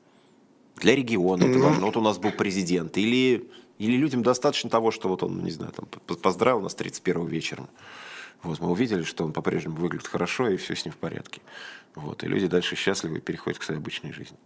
[0.75, 1.85] Для региона это важно.
[1.85, 2.97] Вот у нас был президент.
[2.97, 7.67] Или Или людям достаточно того, что вот он, не знаю, там, поздравил нас 31 вечером.
[8.43, 11.41] Вот, мы увидели, что он по-прежнему выглядит хорошо, и все с ним в порядке.
[11.95, 14.37] Вот, и люди дальше счастливы и переходят к своей обычной жизни.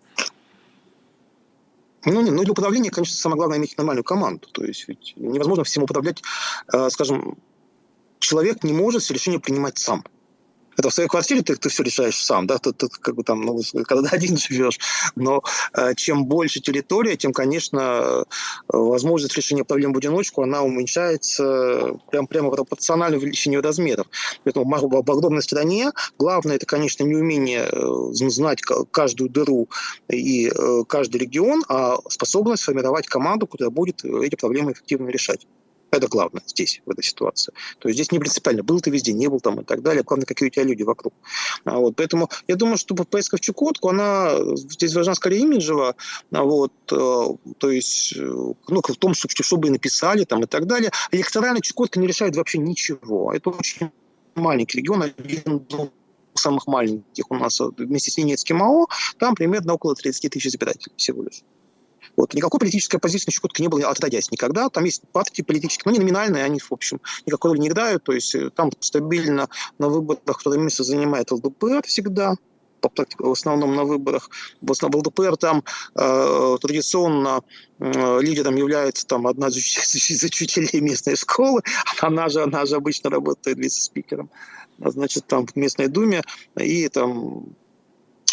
[2.06, 4.48] Ну, ну, для управления, конечно, самое главное иметь нормальную команду.
[4.52, 6.22] То есть ведь невозможно всем управлять,
[6.72, 7.38] э, скажем,
[8.20, 10.04] человек не может все решения принимать сам
[10.78, 13.42] это в своей квартире ты, ты все решаешь сам, да, ты, ты как бы там,
[13.42, 14.80] ну, когда один живешь,
[15.16, 18.24] но э, чем больше территория, тем, конечно, э,
[18.68, 24.08] возможность решения проблем в одиночку, она уменьшается прям, прямо пропорционально увеличению размеров.
[24.44, 28.62] Поэтому в огромной стране главное, это, конечно, не умение э, знать
[28.92, 29.70] каждую дыру
[30.10, 35.48] и э, каждый регион, а способность формировать команду, которая будет эти проблемы эффективно решать.
[35.96, 37.54] Это главное здесь, в этой ситуации.
[37.80, 40.04] То есть здесь не принципиально, был ты везде, не был там и так далее.
[40.04, 41.14] Главное, какие у тебя люди вокруг.
[41.64, 45.96] А вот, поэтому я думаю, что поездка в Чукотку, она здесь важна скорее имиджево.
[46.32, 50.48] А вот, э, то есть, э, ну, в том, чтобы, чтобы и написали там и
[50.48, 50.92] так далее.
[51.12, 53.34] Электорально Чукотка не решает вообще ничего.
[53.34, 53.92] Это очень
[54.36, 55.66] маленький регион, один
[56.34, 61.24] самых маленьких у нас вместе с Ненецким АО, там примерно около 30 тысяч избирателей всего
[61.24, 61.44] лишь.
[62.16, 62.34] Вот.
[62.34, 64.70] Никакой политической оппозиции на Чукотке не было, отродясь никогда.
[64.70, 68.04] Там есть партии политические, но не номинальные, они, в общем, никакой роли не играют.
[68.04, 72.36] То есть э, там стабильно на выборах второе место занимает ЛДПР всегда,
[73.18, 74.30] в основном на выборах.
[74.62, 75.64] В основном ЛДПР там
[75.96, 77.42] э, традиционно
[77.80, 81.62] э, лидером является там одна из учителей местной школы.
[82.00, 84.30] Она же, она же обычно работает вице-спикером
[84.78, 86.22] значит, там в местной думе,
[86.60, 87.56] и там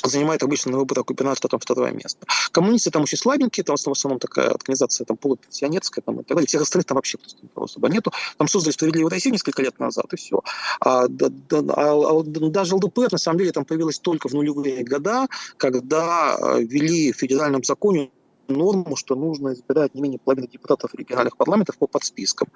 [0.09, 2.27] занимает обычно на губернатора там второе место.
[2.51, 6.47] Коммунисты там очень слабенькие, там в основном такая организация там полупенсионерская там, и так далее.
[6.47, 7.19] Всех остальных там вообще
[7.55, 8.13] просто нету.
[8.39, 10.41] Там создали «Справедливую Россию» несколько лет назад, и все.
[10.81, 14.85] А, да, да, а, а даже ЛДПР, на самом деле, там появилась только в нулевые
[14.85, 18.11] года, когда а, ввели в федеральном законе
[18.49, 22.49] норму, что нужно избирать не менее половины депутатов региональных парламентов по подспискам.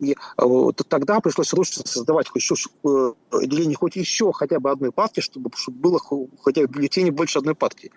[0.00, 5.20] И э, тогда пришлось срочно создавать хоть э, отделение хоть еще хотя бы одной партии,
[5.20, 6.00] чтобы, чтобы было
[6.40, 7.92] хотя бы в бюллетене больше одной партии.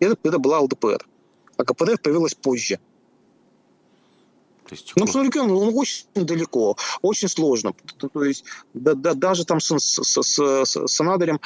[0.00, 1.06] Это, это была ЛДПР.
[1.56, 2.78] А КПРФ появилась позже.
[4.66, 7.74] То есть, ну, он, он очень далеко, очень сложно.
[8.12, 11.40] То есть да, да, даже там с, с, с, с Санадарем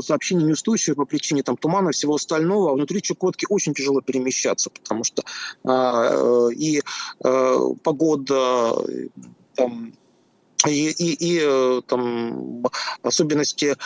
[0.00, 4.70] сообщение неустойчивое по причине там, тумана и всего остального, а внутри Чукотки очень тяжело перемещаться,
[4.70, 5.22] потому что
[5.64, 6.82] а, э, и
[7.24, 8.74] э, погода,
[9.54, 9.92] там,
[10.66, 12.62] и, и, и э, там,
[13.02, 13.76] особенности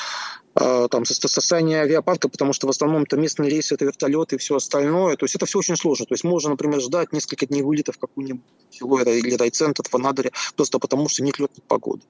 [0.54, 4.56] э, там, состояние авиапарка, потому что в основном это местные рейсы, это вертолеты и все
[4.56, 5.16] остальное.
[5.16, 6.06] То есть это все очень сложно.
[6.06, 10.32] То есть можно, например, ждать несколько дней вылета в какую-нибудь село или райцентр в Анадыре
[10.56, 12.02] просто потому, что нет летной погоды.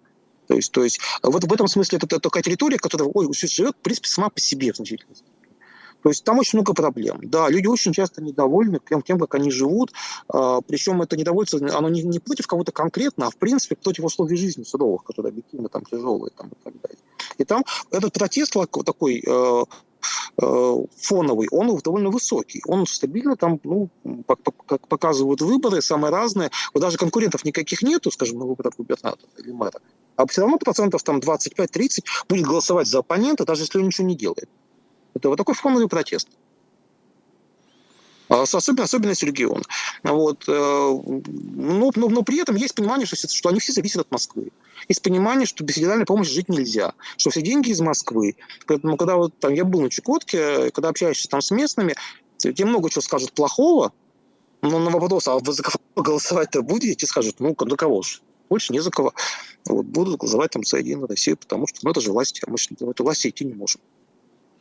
[0.47, 3.83] То есть, то есть вот в этом смысле это, такая территория, которая ой, живет, в
[3.83, 5.34] принципе, сама по себе в значительной степени.
[6.05, 7.19] То есть там очень много проблем.
[7.23, 9.95] Да, люди очень часто недовольны тем, тем как они живут.
[10.29, 14.37] А, причем это недовольство, оно не, не против кого-то конкретно, а в принципе против условий
[14.37, 16.99] жизни суровых, которые объективно там тяжелые там, и так далее.
[17.39, 18.53] И там этот протест
[18.85, 19.65] такой э,
[20.43, 22.63] э, фоновый, он довольно высокий.
[22.67, 23.89] Он стабильно там, ну,
[24.69, 26.51] как показывают выборы, самые разные.
[26.75, 29.81] Вот даже конкурентов никаких нету, скажем, на выборах губернатора или мэра.
[30.17, 34.17] А все равно процентов там 25-30 будет голосовать за оппонента, даже если он ничего не
[34.17, 34.51] делает.
[35.15, 36.29] Это вот такой фоновый протест.
[38.29, 39.63] А, особенно, особенность региона.
[40.03, 40.45] Вот.
[40.49, 44.51] Э, но, но, но при этом есть понимание, что, что они все зависят от Москвы.
[44.89, 48.37] Есть понимание, что без федеральной помощи жить нельзя, что все деньги из Москвы.
[48.67, 51.95] Поэтому, когда вот, там, я был на Чукотке, когда общаешься там с местными,
[52.39, 53.93] тебе много чего скажут плохого,
[54.63, 58.21] но на вопрос, а вы за кого голосовать-то будете, скажут, ну, за кого же?
[58.49, 59.13] Больше не за кого.
[59.67, 62.59] Вот, будут голосовать там за Единую Россию, потому что ну, это же власть, а мы
[62.59, 63.81] же в эту власть идти не можем.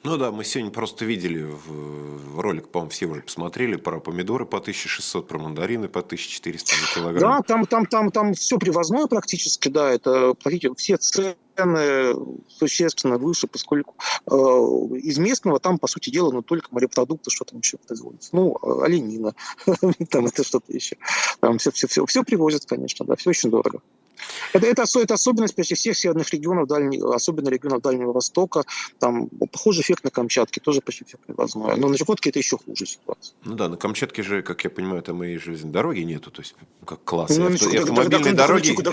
[0.03, 4.57] Ну да, мы сегодня просто видели в, ролик, по-моему, все уже посмотрели про помидоры по
[4.57, 7.31] 1600, про мандарины по 1400 за килограмм.
[7.31, 10.35] Да, там, там, там, там все привозное практически, да, это
[10.75, 12.15] все цены
[12.49, 17.59] существенно выше, поскольку э, из местного там, по сути дела, ну, только морепродукты, что там
[17.59, 18.29] еще производится.
[18.33, 19.33] Ну, оленина,
[20.09, 20.97] там это что-то еще.
[21.39, 23.81] Там все, все, все, все привозят, конечно, да, все очень дорого.
[24.53, 28.63] Это, это, это особенность почти всех северных регионов, дальнего, особенно регионов Дальнего Востока.
[28.99, 31.75] Там похожий эффект на Камчатке, тоже почти все привозное.
[31.75, 33.35] Но на Чукотке это еще хуже ситуация.
[33.43, 36.55] Ну да, на Камчатке же, как я понимаю, там и железной дороги нету, то есть
[36.85, 37.35] как класс.
[37.37, 38.75] Ну, авто, и дороги...
[38.81, 38.91] Да,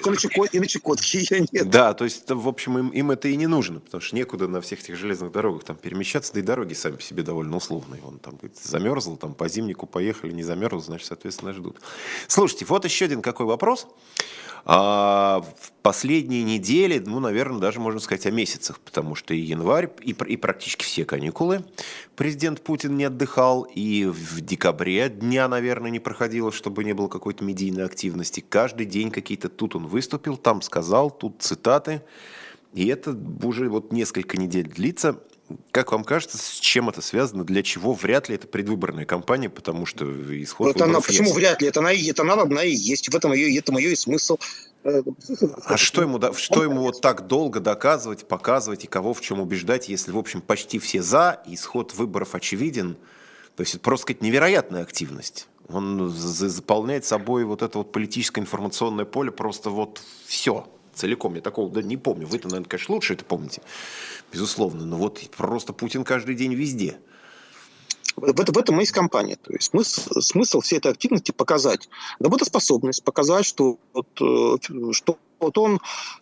[0.53, 1.71] и на Чукотке ее нет.
[1.71, 4.61] Да, то есть, в общем, им, им это и не нужно, потому что некуда на
[4.61, 8.03] всех этих железных дорогах там перемещаться, да и дороги сами по себе довольно условные.
[8.03, 11.81] Он там говорит, замерзл, там по зимнику поехали, не замерзл, значит, соответственно, ждут.
[12.29, 13.87] Слушайте, вот еще один какой вопрос.
[14.65, 19.91] А, в последние недели, ну, наверное, даже можно сказать о месяцах, потому что и январь,
[20.03, 21.65] и, и практически все каникулы
[22.21, 27.43] президент Путин не отдыхал, и в декабре дня, наверное, не проходило, чтобы не было какой-то
[27.43, 28.45] медийной активности.
[28.47, 32.03] Каждый день какие-то тут он выступил, там сказал, тут цитаты.
[32.75, 35.19] И это уже вот несколько недель длится.
[35.71, 37.45] Как вам кажется, с чем это связано?
[37.45, 37.93] Для чего?
[37.93, 40.05] Вряд ли это предвыборная кампания, потому что
[40.43, 41.37] исход это она, Почему есть.
[41.37, 41.69] вряд ли?
[41.69, 43.09] Это она, это она, она и есть.
[43.09, 44.39] В этом ее, этом ее и смысл.
[44.83, 49.89] А что ему, что ему вот так долго доказывать, показывать и кого в чем убеждать,
[49.89, 52.97] если, в общем, почти все за, исход выборов очевиден?
[53.57, 55.49] То есть это просто сказать, невероятная активность.
[55.69, 61.35] Он заполняет собой вот это вот политическое информационное поле просто вот все целиком.
[61.35, 62.27] Я такого да, не помню.
[62.27, 63.63] Вы-то, наверное, конечно, лучше это помните,
[64.33, 64.85] безусловно.
[64.85, 66.99] Но вот просто Путин каждый день везде.
[68.17, 69.37] В, в этом есть компания.
[69.37, 75.57] То есть смысл, смысл всей этой активности показать работоспособность, показать, что, вот, э, что вот
[75.57, 75.81] он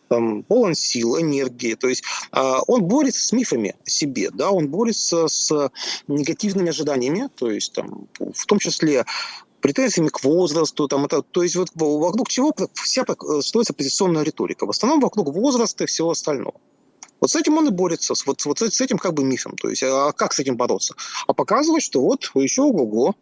[0.08, 4.68] там, полон сил, энергии, то есть э, он борется с мифами о себе, да, он
[4.68, 5.70] борется с
[6.06, 9.04] негативными ожиданиями, то есть там, в том числе
[9.60, 13.04] претензиями к возрасту, там, это, то есть вот вокруг чего вся
[13.40, 14.66] строится позиционная риторика.
[14.66, 16.54] В основном вокруг возраста и всего остального.
[17.20, 19.56] Вот с этим он и борется, вот, вот с этим как бы мифом.
[19.56, 20.94] То есть, а как с этим бороться?
[21.26, 23.14] А показывать, что вот еще ого-го,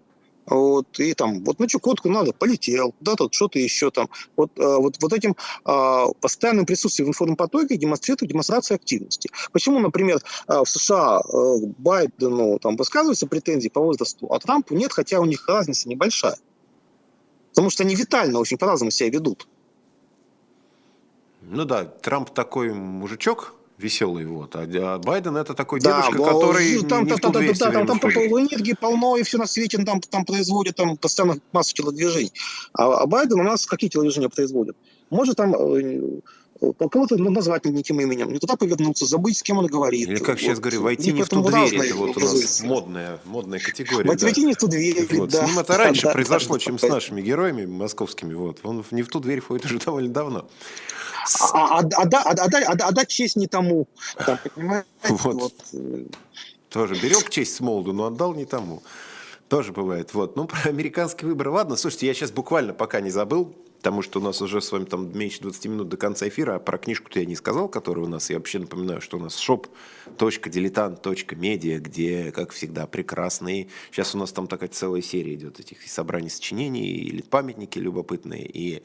[0.46, 4.08] вот, и там, вот на Чукотку надо, полетел, да, тут что-то еще там.
[4.36, 5.34] Вот, э, вот, вот этим
[5.64, 9.28] э, постоянным присутствием в информпотоке демонстрирует демонстрация активности.
[9.52, 14.92] Почему, например, э, в США э, Байдену там высказываются претензии по возрасту, а Трампу нет,
[14.92, 16.36] хотя у них разница небольшая.
[17.50, 19.48] Потому что они витально очень по-разному себя ведут.
[21.42, 24.54] Ну да, Трамп такой мужичок, веселый вот.
[24.56, 27.46] А, а Байден это такой да, дедушка, но, который там, не там, в ту там,
[27.46, 31.38] да, там, там, там энергии полно, и все на свете там, там производят там постоянно
[31.52, 32.32] массу телодвижений.
[32.72, 34.76] А, а Байден у нас какие телодвижения производит?
[35.10, 36.20] Может там э,
[36.60, 40.08] кого-то назвать не тем именем, не туда повернуться, забыть, с кем он говорит.
[40.08, 40.40] Или как вот.
[40.40, 44.08] сейчас говорю, войти не в ту дверь, это вот у нас модная, модная категория.
[44.08, 44.46] Войти, да.
[44.46, 45.30] не в ту дверь, вот.
[45.30, 45.46] да.
[45.46, 46.86] С ним это раньше да, произошло, да, чем да.
[46.86, 48.34] с нашими героями московскими.
[48.34, 48.60] Вот.
[48.62, 50.48] Он не в ту дверь входит уже довольно давно.
[51.52, 53.88] А, а, а, а, отдать честь не тому.
[54.24, 54.86] Там, понимаете?
[55.08, 55.34] Вот.
[55.34, 55.54] вот.
[56.70, 58.82] Тоже берег честь с молоду, но отдал не тому.
[59.48, 60.14] Тоже бывает.
[60.14, 60.36] Вот.
[60.36, 61.50] Ну, про американские выборы.
[61.50, 63.54] Ладно, слушайте, я сейчас буквально пока не забыл,
[63.86, 66.58] потому что у нас уже с вами там меньше 20 минут до конца эфира, а
[66.58, 71.78] про книжку-то я не сказал, которая у нас, я вообще напоминаю, что у нас shop.diletant.media,
[71.78, 76.84] где, как всегда, прекрасные, сейчас у нас там такая целая серия идет этих собраний сочинений,
[76.84, 78.82] или памятники любопытные, и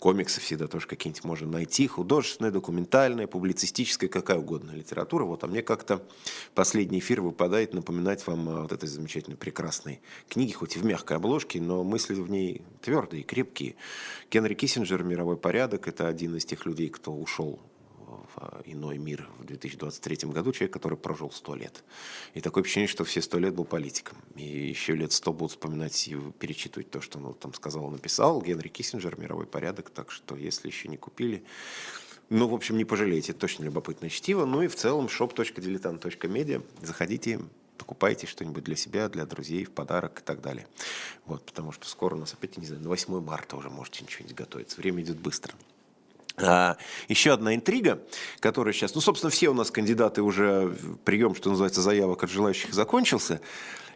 [0.00, 5.24] комиксы всегда тоже какие-нибудь можно найти, художественная, документальная, публицистическая, какая угодно литература.
[5.24, 6.02] Вот, а мне как-то
[6.54, 11.18] последний эфир выпадает напоминать вам о вот этой замечательной, прекрасной книге, хоть и в мягкой
[11.18, 13.76] обложке, но мысли в ней твердые, крепкие.
[14.30, 17.60] Генри Киссинджер «Мировой порядок»— это один из тех людей, кто ушел
[18.34, 21.84] в иной мир в 2023 году, человек, который прожил сто лет.
[22.34, 24.18] И такое ощущение, что все сто лет был политиком.
[24.36, 28.42] И еще лет сто будут вспоминать и перечитывать то, что он там сказал, написал.
[28.42, 29.90] Генри Киссинджер, «Мировой порядок».
[29.90, 31.42] Так что, если еще не купили,
[32.28, 34.44] ну, в общем, не пожалеете, это точно любопытное чтиво.
[34.44, 36.64] Ну и в целом shop.diletant.media.
[36.80, 37.40] Заходите,
[37.76, 40.66] покупайте что-нибудь для себя, для друзей, в подарок и так далее.
[41.26, 44.36] Вот, потому что скоро у нас опять, не знаю, на 8 марта уже можете ничего-нибудь
[44.36, 44.80] готовиться.
[44.80, 45.54] Время идет быстро.
[46.42, 46.76] А,
[47.08, 48.00] еще одна интрига,
[48.40, 52.72] которая сейчас, ну, собственно, все у нас кандидаты уже, прием, что называется, заявок от желающих
[52.72, 53.40] закончился.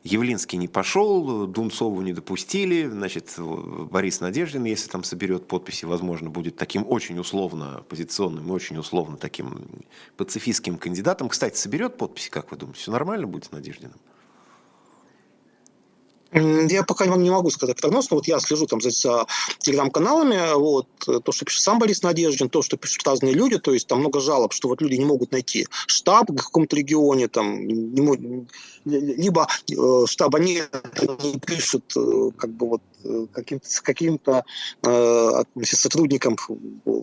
[0.02, 6.56] Явлинский не пошел, Дунцову не допустили, значит, Борис Надеждин, если там соберет подписи, возможно, будет
[6.56, 9.66] таким очень условно оппозиционным очень условно таким
[10.18, 11.30] пацифистским кандидатом.
[11.30, 13.98] Кстати, соберет подписи, как вы думаете, все нормально будет с Надеждиным?
[16.34, 19.26] Я пока не могу сказать прогноз, но вот я слежу там за, за
[19.58, 23.86] телеграм-каналами, вот, то, что пишет сам Борис Надеждин, то, что пишут разные люди, то есть
[23.86, 28.46] там много жалоб, что вот люди не могут найти штаб в каком-то регионе, там, не,
[28.84, 34.20] либо э, штаба нет, они пишут э, как бы вот э, каким-то каким
[34.82, 36.36] э, сотрудникам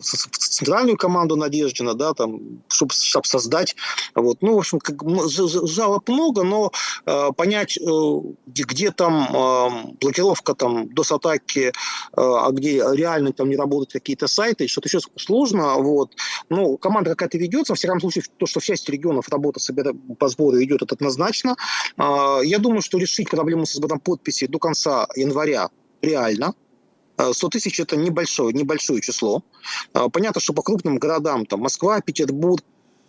[0.01, 3.75] центральную команду Надеждина, да, там, чтобы штаб создать.
[4.15, 4.41] Вот.
[4.41, 6.71] Ну, в общем, как, жалоб много, но
[7.05, 7.81] э, понять, э,
[8.47, 11.71] где, где там э, блокировка там DOS-атаки, э,
[12.15, 15.75] а где реально там не работают какие-то сайты, что-то еще сложно.
[15.75, 16.15] Вот.
[16.49, 17.73] Ну, команда какая-то ведется.
[17.73, 19.93] В всяком случае, то, что в части регионов работа собира...
[20.19, 21.55] по сбору идет, это однозначно.
[21.97, 25.69] А, я думаю, что решить проблему с сбором подписей до конца января
[26.01, 26.53] реально.
[27.17, 29.43] 100 а, тысяч– это небольшое, небольшое число.
[29.93, 32.63] А, понятно, что по крупным городам, там Москва, Петербург,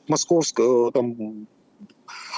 [0.09, 1.47] Московская, там,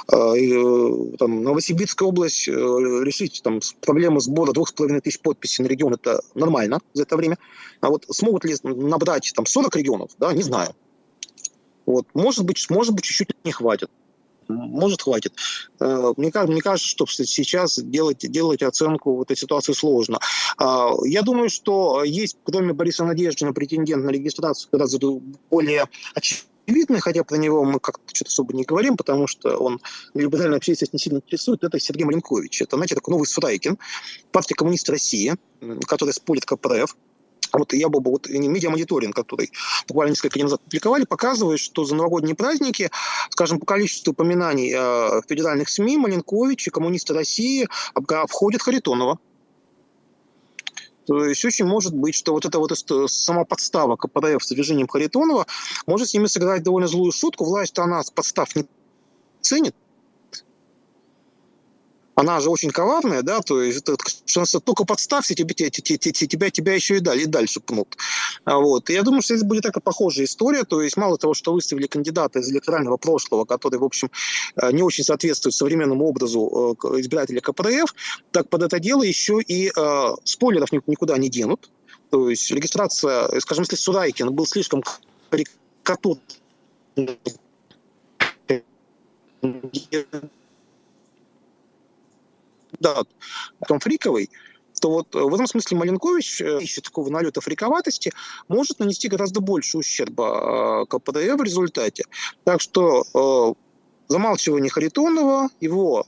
[0.07, 6.23] там, Новосибирская область решить там, проблему сбора двух с половиной тысяч подписей на регион, это
[6.35, 7.39] нормально за это время.
[7.81, 10.75] А вот смогут ли набрать там 40 регионов, да, не знаю.
[11.87, 12.07] Вот.
[12.15, 13.91] Может быть, может быть, чуть-чуть не хватит.
[14.49, 15.35] Может, хватит.
[15.81, 20.19] Э, мне, мне кажется, что сейчас делать, делать оценку этой ситуации сложно.
[20.59, 25.21] А, я думаю, что есть, кроме Бориса Надеждина, претендент на регистрацию гораздо
[25.51, 29.81] более очевидный, хотя про него мы как-то что-то особо не говорим, потому что он
[30.15, 32.63] либеральная общественность не сильно интересует, это Сергей Маленкович.
[32.63, 33.79] Это, знаете, такой новый Сурайкин,
[34.33, 35.35] партия коммунист России,
[35.87, 36.97] который спорит КПРФ,
[37.59, 39.51] вот я бы вот медиамониторинг, который
[39.89, 42.91] буквально несколько дней назад публиковали, показывает, что за новогодние праздники,
[43.31, 49.19] скажем, по количеству упоминаний э, федеральных СМИ Маленкович и коммунисты России обходят Харитонова.
[51.07, 52.73] То есть очень может быть, что вот эта вот
[53.11, 55.47] сама подстава КПРФ с движением Харитонова
[55.87, 57.45] может с ними сыграть довольно злую шутку.
[57.45, 58.65] Власть она подстав не
[59.43, 59.75] ценит,
[62.15, 63.87] она же очень коварная, да, то есть
[64.25, 67.97] что только подставься, тебе, тебя, тебя, тебя еще и, дальше, и дальше пнут.
[68.45, 68.91] А вот.
[68.91, 71.87] И я думаю, что здесь будет такая похожая история, то есть мало того, что выставили
[71.87, 74.11] кандидата из электорального прошлого, который, в общем,
[74.57, 77.95] э, не очень соответствует современному образу э, избирателя КПРФ,
[78.31, 81.71] так под это дело еще и э, спойлеров никуда не денут.
[82.11, 84.85] То есть регистрация, скажем, если Сурайкин был слишком
[85.31, 86.21] карикатурный
[92.85, 93.03] да,
[93.59, 94.31] потом фриковый,
[94.81, 98.13] то вот э, в этом смысле Маленкович, э, ищет такого налета фриковатости,
[98.49, 102.05] может нанести гораздо больше ущерба э, КПДФ в результате.
[102.45, 103.57] Так что
[104.09, 106.07] замалчивание Харитонова, его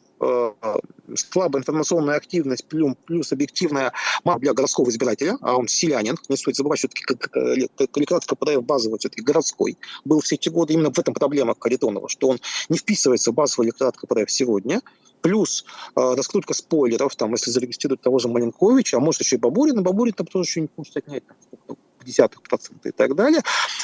[1.14, 3.92] слабая информационная активность плюс, объективная
[4.24, 9.22] мама для городского избирателя, а он селянин, не стоит забывать, все-таки электорат КПДФ базовый, все-таки
[9.22, 13.34] городской, был все эти годы именно в этом проблема Харитонова, что он не вписывается в
[13.34, 14.80] базовый электорат КПДФ сегодня,
[15.20, 15.64] плюс
[15.96, 20.12] э, раскрутка спойлеров, там, если зарегистрируют того же Маленковича, а может еще и Бабурина, Бабурин
[20.12, 21.76] там тоже что-нибудь может отнять, там,
[22.06, 23.42] десятых процентов и так далее,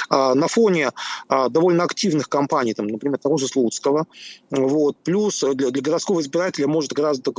[0.09, 0.93] а, на фоне
[1.29, 4.07] а, довольно активных кампаний, там, например, того же Слуцкого,
[4.51, 7.33] вот, плюс для, для городского избирателя может гораздо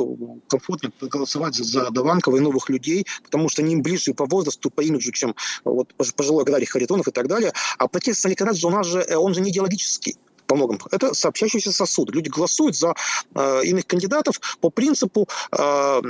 [0.47, 4.81] комфортнее голосовать за, Даванкова и новых людей, потому что они им ближе по возрасту, по
[4.81, 7.53] имиджу, чем вот, пожилой аграрий Харитонов и так далее.
[7.77, 10.17] А протест у нас же, э, он же не идеологический
[10.47, 10.79] по многому.
[10.91, 12.13] Это сообщающийся сосуд.
[12.13, 12.95] Люди голосуют за
[13.35, 16.01] э, иных кандидатов по принципу, э,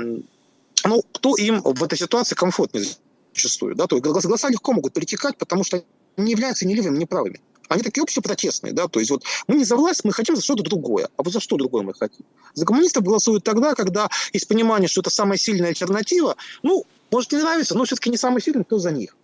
[0.86, 2.86] ну, кто им в этой ситуации комфортнее
[3.34, 3.76] зачастую.
[3.76, 3.88] Да?
[3.88, 5.84] То есть голоса легко могут перетекать, потому что
[6.18, 7.42] они являются ни левыми, ни правыми.
[7.70, 10.64] Они такие общепротестные, да, то есть вот мы не за власть, мы хотим за что-то
[10.64, 11.08] другое.
[11.18, 12.26] А вот за что другое мы хотим?
[12.54, 16.36] За коммунистов голосуют тогда, когда есть понимание, что это самая сильная альтернатива.
[16.62, 19.16] Ну, может не нравится, но все-таки не самый сильный, кто за них.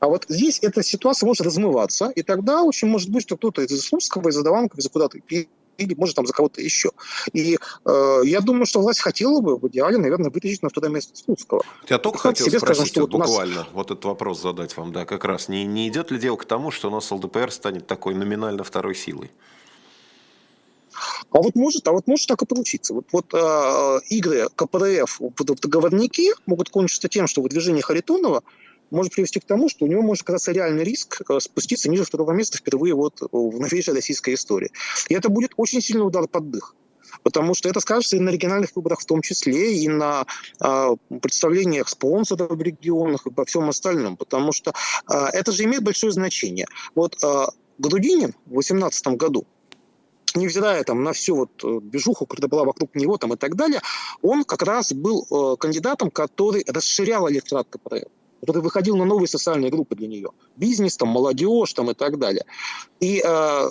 [0.00, 3.80] А вот здесь эта ситуация может размываться, и тогда очень может быть, что кто-то из
[3.80, 5.18] Слуцкого, из Адаванкова, из куда-то
[5.78, 6.90] или, может, там за кого-то еще.
[7.32, 11.16] И э, я думаю, что власть хотела бы в идеале, наверное, вытащить на второе место
[11.16, 11.62] Слуцкого.
[11.88, 13.66] Я только хотел себе спросить, скажем, что вот буквально, нас...
[13.72, 15.48] вот этот вопрос задать вам, да, как раз.
[15.48, 18.94] Не, не идет ли дело к тому, что у нас ЛДПР станет такой номинально второй
[18.94, 19.30] силой?
[21.30, 22.94] А вот может, а вот может так и получиться.
[22.94, 28.42] Вот, вот э, игры КПРФ в договорники могут кончиться тем, что выдвижение Харитонова
[28.90, 32.32] может привести к тому, что у него может оказаться реальный риск э, спуститься ниже второго
[32.32, 34.70] места впервые вот в новейшей российской истории.
[35.08, 36.74] И это будет очень сильный удар под дых
[37.22, 40.26] потому что это скажется и на региональных выборах в том числе, и на
[40.60, 44.72] э, представлениях спонсоров в регионах, и по всем остальном, потому что
[45.08, 46.66] э, это же имеет большое значение.
[46.94, 47.46] Вот э,
[47.78, 49.46] Грудинин в 2018 году,
[50.34, 53.80] невзирая там на всю вот э, движуху, которая была вокруг него там и так далее,
[54.22, 58.08] он как раз был э, кандидатом, который расширял электорат КПРФ
[58.44, 60.30] который выходил на новые социальные группы для нее.
[60.56, 62.44] Бизнес, там, молодежь там, и так далее.
[63.00, 63.68] И, э,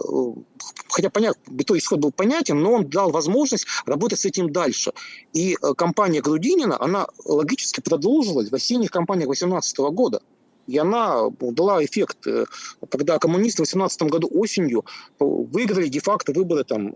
[0.90, 4.92] хотя понятно, то исход был понятен, но он дал возможность работать с этим дальше.
[5.34, 10.22] И э, компания Грудинина, она логически продолжилась в осенних кампаниях 2018 года.
[10.66, 12.46] И она дала эффект, э,
[12.90, 14.86] когда коммунисты в 2018 году осенью
[15.20, 16.88] выиграли де-факто выборы там,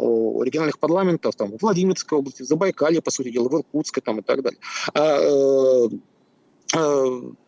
[0.42, 4.22] региональных парламентов там, в Владимирской области, в Забайкалье, по сути дела, в Иркутской там, и
[4.24, 4.60] так далее.
[4.94, 5.90] А, э, Э,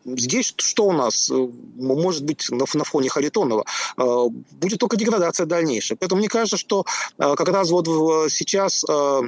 [0.04, 3.64] здесь что у нас э, может быть на, фоне Харитонова?
[3.96, 5.98] Э, будет только деградация дальнейшая.
[5.98, 6.84] Поэтому мне кажется, что
[7.18, 7.86] как раз вот
[8.30, 9.20] сейчас Э,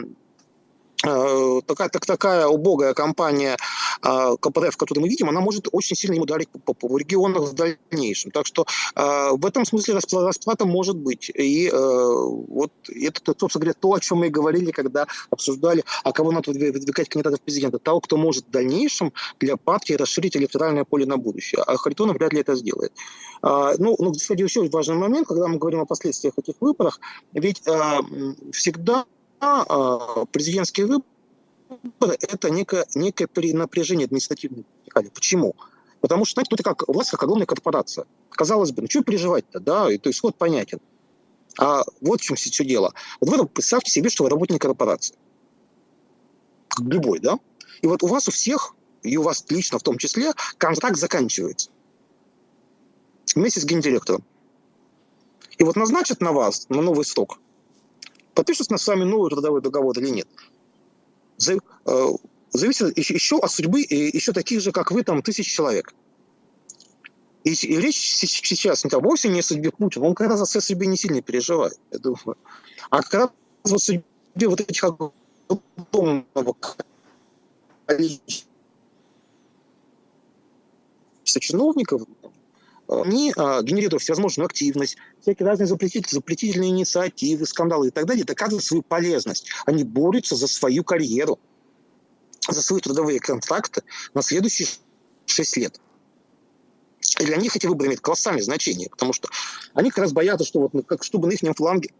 [1.02, 3.56] такая, так, такая убогая компания
[4.02, 7.42] э, КПРФ, которую мы видим, она может очень сильно им ударить по, по, по регионам
[7.42, 8.30] в дальнейшем.
[8.30, 11.30] Так что э, в этом смысле расплата, может быть.
[11.34, 16.12] И э, вот это, собственно говоря, то, о чем мы и говорили, когда обсуждали, а
[16.12, 17.78] кого надо выдвигать кандидатов в президента.
[17.78, 21.62] Того, кто может в дальнейшем для партии расширить электоральное поле на будущее.
[21.66, 22.92] А Харитонов вряд ли это сделает.
[23.42, 26.98] Э, ну, ну, кстати, еще важный момент, когда мы говорим о последствиях этих выборов,
[27.32, 28.00] ведь э,
[28.52, 29.04] всегда
[30.30, 35.08] президентские выборы– это некое, некое перенапряжение административной вертикали.
[35.08, 35.56] Почему?
[36.00, 38.06] Потому что, знаете, это как власть, как огромная корпорация.
[38.30, 40.80] Казалось бы, ну что переживать-то, да, и то исход понятен.
[41.58, 42.94] А вот в чем все дело.
[43.20, 45.16] Вот вы представьте себе, что вы работник корпорации.
[46.78, 47.38] Любой, да?
[47.82, 51.70] И вот у вас у всех, и у вас лично в том числе, контракт заканчивается.
[53.34, 54.24] Вместе с гендиректором.
[55.58, 57.38] И вот назначат на вас, на новый срок,
[58.34, 60.28] подпишут с вами новый трудовой договор или нет.
[61.86, 62.08] Э,
[62.50, 65.94] зависит еще от судьбы еще таких же, как вы, там, тысяч человек.
[67.44, 70.86] И, речь сейчас не вовсе не о судьбе Путина, он как раз о своей судьбе
[70.86, 72.36] не сильно переживает, я думаю.
[72.90, 73.30] А как раз
[73.64, 76.56] о судьбе вот этих огромного
[81.24, 82.02] чиновников,
[83.00, 88.64] они а, генерируют всевозможную активность, всякие разные запретительные, запретительные инициативы, скандалы и так далее, доказывают
[88.64, 89.46] свою полезность.
[89.66, 91.38] Они борются за свою карьеру,
[92.48, 93.82] за свои трудовые контракты
[94.14, 94.68] на следующие
[95.26, 95.80] шесть лет.
[97.20, 99.28] И для них эти выборы имеют колоссальное значение, потому что
[99.74, 101.90] они как раз боятся, что вот, как, чтобы на их фланге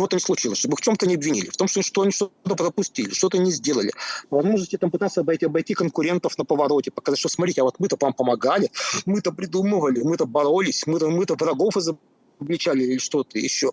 [0.00, 3.10] чего-то не случилось, чтобы их в чем-то не обвинили, в том, что, они что-то пропустили,
[3.12, 3.92] что-то не сделали.
[4.30, 7.98] По возможности там пытаться обойти, обойти конкурентов на повороте, показать, что смотрите, а вот мы-то
[8.00, 8.70] вам помогали,
[9.04, 13.72] мы-то придумывали, мы-то боролись, мы-то, мы-то врагов изобличали или что-то еще.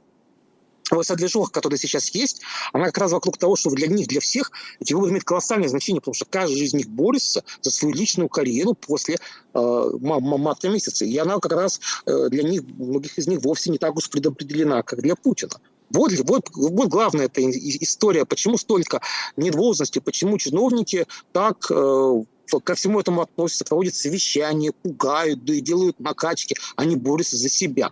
[0.92, 2.42] Эта движуха, которая сейчас есть,
[2.74, 4.52] она как раз вокруг того, что для них, для всех
[4.82, 8.74] эти выборы имеют колоссальное значение, потому что каждый из них борется за свою личную карьеру
[8.74, 11.06] после э, марта месяца.
[11.06, 14.82] И она как раз э, для них, многих из них вовсе не так уж предопределена,
[14.82, 15.60] как для Путина.
[15.90, 19.02] Вот, вот, вот главная эта история, почему столько
[19.38, 22.24] недвозности, почему чиновники так э,
[22.64, 27.92] ко всему этому относятся, проводят совещания, пугают, да и делают накачки, они борются за себя.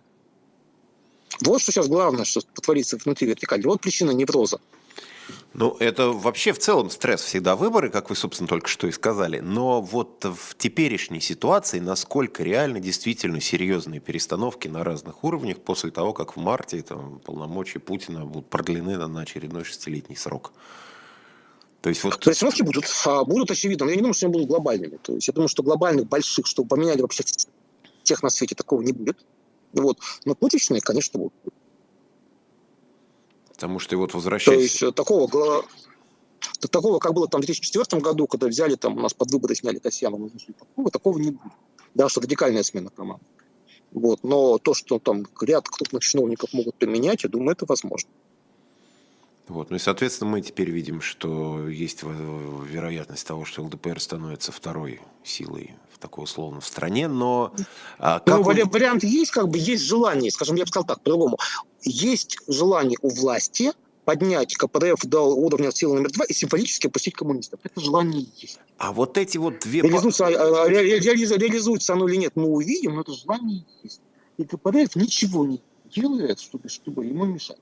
[1.42, 3.66] Вот что сейчас главное, что творится внутри вертикали.
[3.66, 4.60] Вот причина невроза.
[5.58, 9.40] Ну, это вообще в целом стресс всегда выборы, как вы, собственно, только что и сказали.
[9.40, 16.12] Но вот в теперешней ситуации насколько реально действительно серьезные перестановки на разных уровнях после того,
[16.12, 20.52] как в марте там, полномочия Путина будут продлены на очередной шестилетний срок?
[21.80, 22.22] То есть, вот...
[22.22, 24.98] Перестановки будут, а, будут очевидно, но я не думаю, что они будут глобальными.
[25.02, 27.24] То есть я думаю, что глобальных, больших, что поменяли вообще
[28.04, 29.24] всех на свете, такого не будет.
[29.72, 30.00] Вот.
[30.26, 31.34] Но точечные, конечно, будут.
[33.56, 34.58] Потому что вот возвращаясь...
[34.58, 35.64] То есть э, такого,
[36.70, 39.80] такого, как было там в 2004 году, когда взяли там, у нас под выборы сняли
[39.80, 40.30] Касьянова,
[40.60, 41.54] такого, такого не будет.
[41.94, 43.24] Да, что радикальная смена команды.
[43.92, 44.24] Вот.
[44.24, 48.10] Но то, что там ряд крупных чиновников могут применять, я думаю, это возможно.
[49.48, 49.70] Вот.
[49.70, 55.76] Ну и, соответственно, мы теперь видим, что есть вероятность того, что ЛДПР становится второй силой
[55.94, 57.54] в такой условно в стране, но...
[58.00, 58.66] А, как ну, вы...
[58.66, 61.38] Вариант есть, как бы есть желание, скажем, я бы сказал так, по-другому.
[61.86, 63.72] Есть желание у власти
[64.06, 67.60] поднять КПРФ до уровня силы номер два и символически опустить коммунистов.
[67.64, 68.60] Это желание есть.
[68.78, 69.82] А вот эти вот две...
[69.82, 74.02] Реализуется, а, а, реализуется оно или нет, мы увидим, но это желание есть.
[74.38, 77.58] И КПРФ ничего не делает, чтобы, чтобы ему мешать.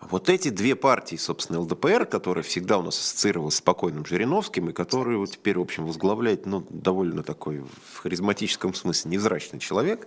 [0.00, 4.72] Вот эти две партии, собственно, ЛДПР, которые всегда у нас ассоциировалась с спокойным Жириновским, и
[4.72, 10.06] которые вот теперь, в общем, возглавляет ну, довольно такой в харизматическом смысле невзрачный человек,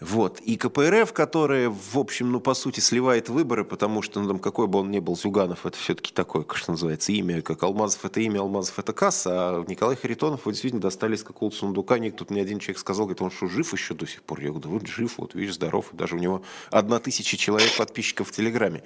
[0.00, 0.40] вот.
[0.40, 4.66] И КПРФ, которая, в общем, ну, по сути, сливает выборы, потому что, ну, там, какой
[4.66, 8.40] бы он ни был, Зюганов, это все-таки такое, что называется, имя, как Алмазов это имя,
[8.40, 12.58] Алмазов это касса, а Николай Харитонов его действительно достали из какого-то сундука, никто мне один
[12.58, 14.40] человек сказал, говорит, он что, жив еще до сих пор?
[14.40, 18.32] Я говорю, вот жив, вот, видишь, здоров, даже у него одна тысяча человек подписчиков в
[18.32, 18.82] Телеграме.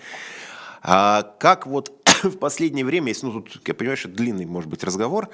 [0.83, 1.93] А как вот
[2.23, 5.29] в последнее время, если, ну, тут, я понимаю, что длинный, может быть, разговор,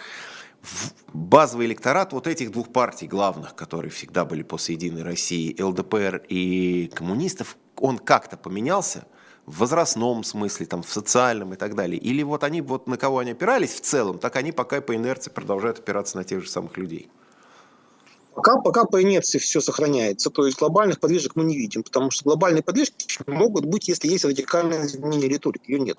[1.13, 6.91] базовый электорат вот этих двух партий главных, которые всегда были после «Единой России», ЛДПР и
[6.95, 9.07] коммунистов, он как-то поменялся
[9.47, 11.99] в возрастном смысле, там, в социальном и так далее?
[11.99, 15.31] Или вот они, вот на кого они опирались в целом, так они пока по инерции
[15.31, 17.09] продолжают опираться на тех же самых людей?
[18.35, 22.25] Пока, пока по инерции все сохраняется, то есть глобальных подвижек мы не видим, потому что
[22.25, 25.99] глобальные подвижки могут быть, если есть радикальное изменение риторики, ее нет.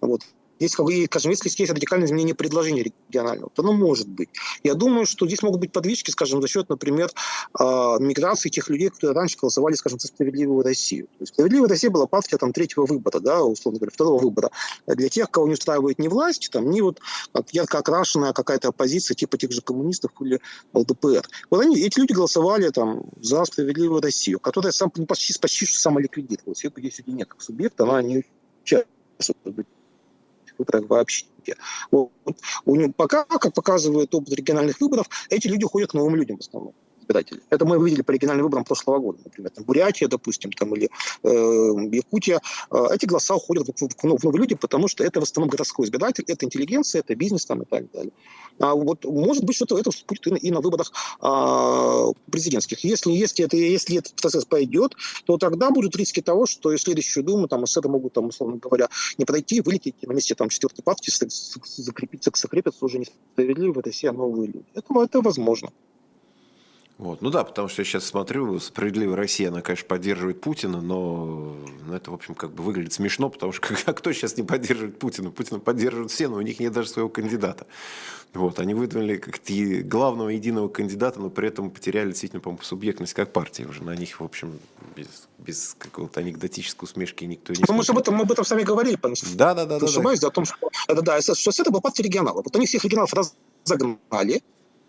[0.00, 0.22] Вот.
[0.62, 4.28] Здесь, скажем, если есть радикальное изменение предложения регионального, то оно может быть.
[4.62, 7.10] Я думаю, что здесь могут быть подвижки, скажем, за счет, например,
[7.54, 11.06] а, миграции тех людей, которые раньше голосовали, скажем, за справедливую Россию.
[11.06, 14.52] То есть справедливая Россия была партия там, третьего выбора, да, условно говоря, второго выбора.
[14.86, 17.00] Для тех, кого не устраивает ни власть, там, ни вот
[17.50, 20.40] ярко окрашенная какая-то оппозиция типа тех же коммунистов или
[20.74, 21.28] ЛДПР.
[21.50, 26.62] Вот они, эти люди голосовали там, за справедливую Россию, которая сам, почти, почти что самоликвидировалась.
[26.62, 28.22] Ее здесь нет как субъект, она не
[28.62, 29.66] участвует
[30.58, 31.26] выборах вообще.
[31.90, 32.10] Вот.
[32.64, 36.74] У пока, как показывает опыт региональных выборов, эти люди ходят к новым людям в основном.
[37.12, 37.40] Избирателей.
[37.50, 40.90] Это мы видели по региональным выборам прошлого года, например, там, Бурятия, допустим, там, или
[41.22, 42.40] э, Якутия.
[42.70, 45.86] Э, эти голоса уходят в, в, в новые люди, потому что это в основном городской
[45.86, 48.12] избиратель, это интеллигенция, это бизнес там, и так далее.
[48.58, 52.84] А вот может быть, что-то это будет и на выборах а, президентских.
[52.84, 54.94] Если, если, это, если этот процесс пойдет,
[55.24, 58.88] то тогда будут риски того, что и следующую Думу там, СССР могут, там, условно говоря,
[59.18, 64.06] не подойти, вылететь, и на месте там, четвертой партии закрепиться, закрепиться уже несправедливо в России,
[64.06, 64.66] а новые люди.
[64.74, 65.70] Это, это возможно.
[67.02, 67.20] Вот.
[67.20, 71.94] Ну да, потому что я сейчас смотрю, справедливая Россия, она, конечно, поддерживает Путина, но ну,
[71.94, 75.32] это, в общем, как бы выглядит смешно, потому что а кто сейчас не поддерживает Путина?
[75.32, 77.66] Путина поддерживают все, но у них нет даже своего кандидата.
[78.34, 78.60] Вот.
[78.60, 79.40] Они выдвинули как
[79.88, 83.64] главного единого кандидата, но при этом потеряли действительно, по-моему, субъектность как партии.
[83.64, 84.60] Уже на них, в общем,
[84.94, 88.62] без, без какого-то анекдотической усмешки никто не Потому что об этом, мы об этом сами
[88.62, 88.96] говорили.
[89.34, 89.80] Да, да, да.
[89.80, 90.28] да, да.
[90.28, 90.54] о том, что,
[90.86, 92.44] это, да, что это была партия регионалов.
[92.44, 94.42] Вот они всех регионалов разогнали,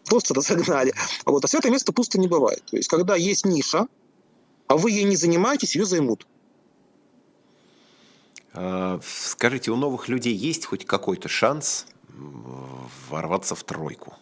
[0.05, 0.93] просто разогнали.
[1.25, 1.43] Вот.
[1.43, 2.63] А святое место пусто не бывает.
[2.65, 3.87] То есть, когда есть ниша,
[4.67, 6.27] а вы ей не занимаетесь, ее займут.
[8.53, 11.87] А, скажите, у новых людей есть хоть какой-то шанс
[13.09, 14.15] ворваться в тройку?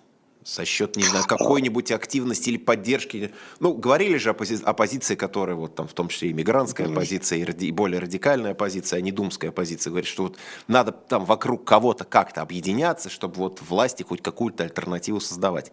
[0.44, 3.32] За счет, не знаю, какой-нибудь активности или поддержки.
[3.60, 7.44] Ну, говорили же оппози- оппозиции, которая вот там в том числе и мигрантская оппозиция, и,
[7.44, 10.38] ради- и более радикальная оппозиция, а не думская оппозиция, говорит, что вот
[10.68, 15.72] надо там вокруг кого-то как-то объединяться, чтобы вот власти хоть какую-то альтернативу создавать.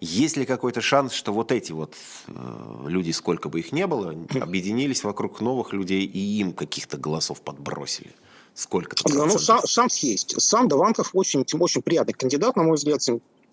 [0.00, 1.94] Есть ли какой-то шанс, что вот эти вот
[2.28, 7.40] э, люди, сколько бы их не было, объединились вокруг новых людей и им каких-то голосов
[7.40, 8.10] подбросили?
[8.54, 9.36] Сколько-то Ну,
[9.66, 10.40] шанс есть.
[10.40, 13.02] Сам Даванков очень, очень приятный кандидат, на мой взгляд,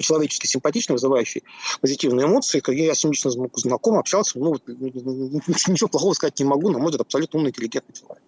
[0.02, 1.44] по-человечески симпатичный, вызывающий
[1.80, 2.62] позитивные эмоции.
[2.74, 7.02] Я с ним лично знаком, общался, ну, ничего плохого сказать не могу, на мой взгляд,
[7.02, 8.24] абсолютно умный, интеллигентный человек.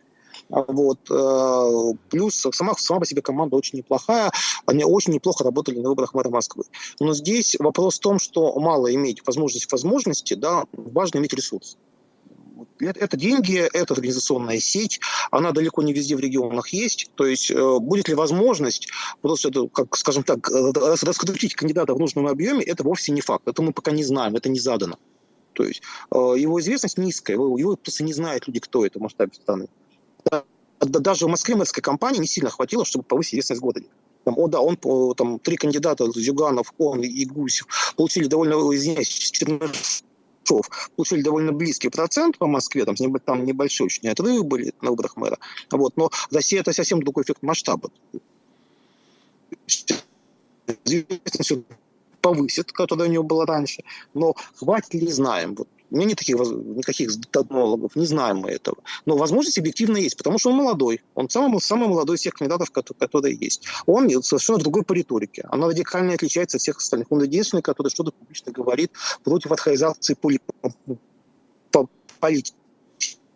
[0.50, 1.00] А вот.
[1.10, 4.32] Э, плюс сама, сама по себе команда очень неплохая.
[4.66, 6.66] Они очень неплохо работали на выборах мэра Москвы.
[7.00, 11.78] Но здесь вопрос в том, что мало иметь возможности возможности, да, важно иметь ресурс.
[12.80, 15.00] Это деньги, это организационная сеть,
[15.32, 17.12] она далеко не везде в регионах есть.
[17.16, 18.90] То есть э, будет ли возможность
[19.22, 23.48] просто, как, скажем так, э, раскрутить кандидата в нужном объеме, это вовсе не факт.
[23.48, 24.98] Это мы пока не знаем, это не задано.
[25.54, 29.02] То есть э, его известность низкая, его, его просто не знают люди, кто это в
[29.02, 29.68] масштабе страны.
[30.80, 33.88] Даже в Москве мэрской компании не сильно хватило, чтобы повысить известность города.
[34.24, 34.78] Там, о, да, он,
[35.16, 40.06] там, три кандидата, Зюганов, он и Гусев, получили довольно, извиняюсь, 14
[40.44, 45.18] голосов получили довольно близкий процент по Москве, там, там небольшие очень отрывы были на выборах
[45.18, 45.38] мэра.
[45.72, 47.90] Вот, но Россия это совсем другой эффект масштаба
[52.24, 55.56] повысит, которая у него была раньше, но хватит ли, знаем.
[55.56, 58.78] Вот у меня нет таких, никаких технологов, не знаем мы этого.
[59.06, 61.02] Но возможность объективно есть, потому что он молодой.
[61.16, 63.68] Он самый, самый молодой из всех кандидатов, которые, есть.
[63.86, 65.46] Он совершенно другой по риторике.
[65.52, 67.12] Она радикально отличается от всех остальных.
[67.12, 68.92] Он единственный, который что-то публично говорит
[69.24, 70.18] против отхайзации
[72.20, 72.56] политики,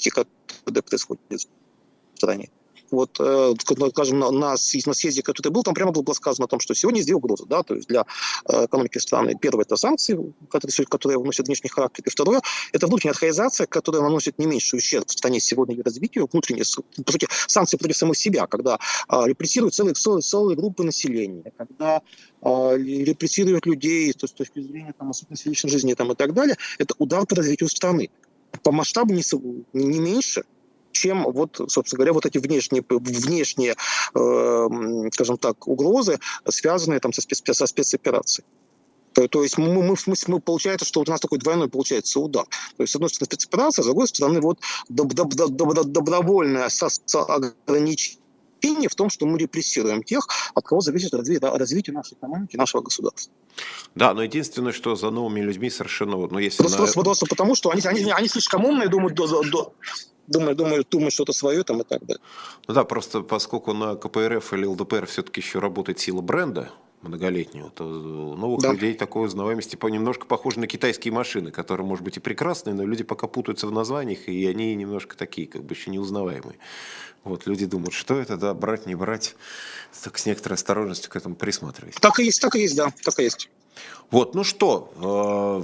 [0.10, 2.50] которая происходит в стране.
[2.92, 3.54] Вот, э,
[3.92, 7.08] скажем, на, на, съезде, который был, там прямо было сказано о том, что сегодня есть
[7.08, 8.06] две угрозы, да, то есть для
[8.50, 9.36] э, экономики страны.
[9.40, 14.40] Первое– это санкции, которые, которые носят внешний характер, и второе– это внутренняя архаизация, которая наносит
[14.40, 16.66] не меньший ущерб в стране сегодня и развитию, внутренние,
[17.04, 18.80] по сути, санкции против самих себя, когда
[19.10, 22.02] э, репрессируют целые, целые, целые группы населения, когда
[22.42, 26.96] э, репрессируют людей с точки зрения там, особенностей личной жизни там, и так далее, это
[27.00, 28.10] удар по развитию страны.
[28.64, 29.24] По масштабу не,
[29.74, 30.44] не меньше–
[30.98, 33.76] чем вот, собственно говоря, вот эти внешние, внешние
[34.16, 38.46] э, скажем так, угрозы, связанные там со, спец, со спецоперацией.
[39.14, 42.46] То, есть мы, мы, мы, мы, получается, что у нас такой двойной получается удар.
[42.76, 46.70] То есть, с одной стороны, спецоперация, с другой стороны, вот доб, доб, доб, доб, добровольное
[47.14, 48.22] ограничение
[48.62, 53.34] в том, что мы репрессируем тех, от кого зависит развитие нашей экономики, нашего государства.
[53.96, 56.18] Да, но единственное, что за новыми людьми совершенно...
[56.18, 56.84] Ну, если просто, на...
[56.84, 59.74] просто, просто потому, что они, они, они слишком умные, думают до, до,
[60.28, 62.22] думают, думают, думают что-то свое там и так далее.
[62.68, 66.70] Ну да, просто поскольку на КПРФ или ЛДПР все-таки еще работает сила бренда,
[67.02, 68.74] многолетнюю, то у новых да.
[68.74, 72.86] людей такой узнаваемости типа, немножко похоже на китайские машины, которые, может быть, и прекрасные, но
[72.86, 76.58] люди пока путаются в названиях, и они немножко такие, как бы еще неузнаваемые.
[77.24, 79.36] Вот, люди думают, что это, да, брать, не брать.
[80.04, 81.96] Так с некоторой осторожностью к этому присматривать.
[81.96, 83.50] Так и есть, так и есть, да, так и есть.
[84.10, 85.64] Вот, ну что,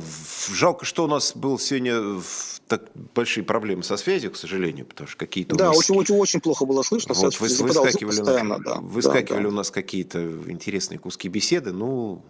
[0.51, 2.21] э, жалко, что у нас был сегодня
[2.67, 5.55] так большие проблемы со связью, к сожалению, потому что какие-то...
[5.55, 5.89] Да, нас...
[5.89, 7.13] очень, плохо было слышно.
[7.13, 9.49] Вот, вы, выскакивали, да, выскакивали да, да.
[9.49, 12.21] у нас какие-то интересные куски беседы, ну,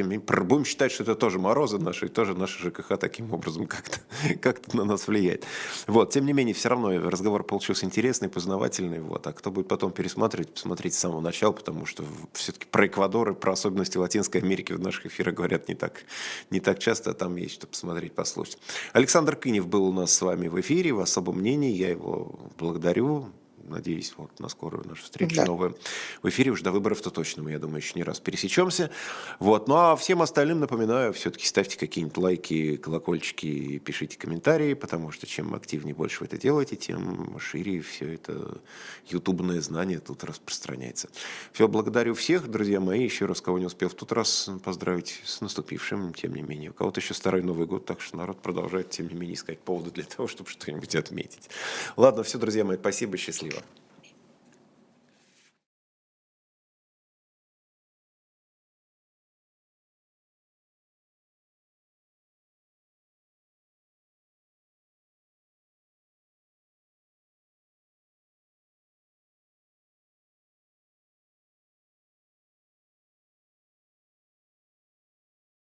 [0.00, 3.32] тем не менее, будем считать, что это тоже морозы наши, и тоже наши ЖКХ таким
[3.34, 3.98] образом как-то
[4.40, 5.44] как на нас влияет.
[5.86, 9.92] Вот, тем не менее, все равно разговор получился интересный, познавательный, вот, а кто будет потом
[9.92, 14.72] пересматривать, посмотрите с самого начала, потому что все-таки про Эквадор и про особенности Латинской Америки
[14.72, 16.04] в наших эфирах говорят не так,
[16.50, 18.58] не так часто, а там есть что посмотреть, послушать.
[18.94, 23.26] Александр Кынев был у нас с вами в эфире, в особом мнении, я его благодарю.
[23.64, 25.44] Надеюсь, вот на скорую нашу встречу да.
[25.44, 25.76] новую
[26.22, 26.50] в эфире.
[26.50, 28.90] Уже до выборов-то точно мы, я думаю, еще не раз пересечемся.
[29.38, 29.68] Вот.
[29.68, 35.54] Ну а всем остальным напоминаю, все-таки ставьте какие-нибудь лайки, колокольчики, пишите комментарии, потому что чем
[35.54, 38.60] активнее больше вы это делаете, тем шире все это
[39.08, 41.08] ютубное знание тут распространяется.
[41.52, 43.04] Все, благодарю всех, друзья мои.
[43.04, 46.70] Еще раз, кого не успел в тот раз поздравить с наступившим, тем не менее.
[46.70, 49.90] У кого-то еще старый Новый год, так что народ продолжает, тем не менее, искать поводы
[49.90, 51.50] для того, чтобы что-нибудь отметить.
[51.96, 53.49] Ладно, все, друзья мои, спасибо, счастливо.
[53.54, 53.79] you.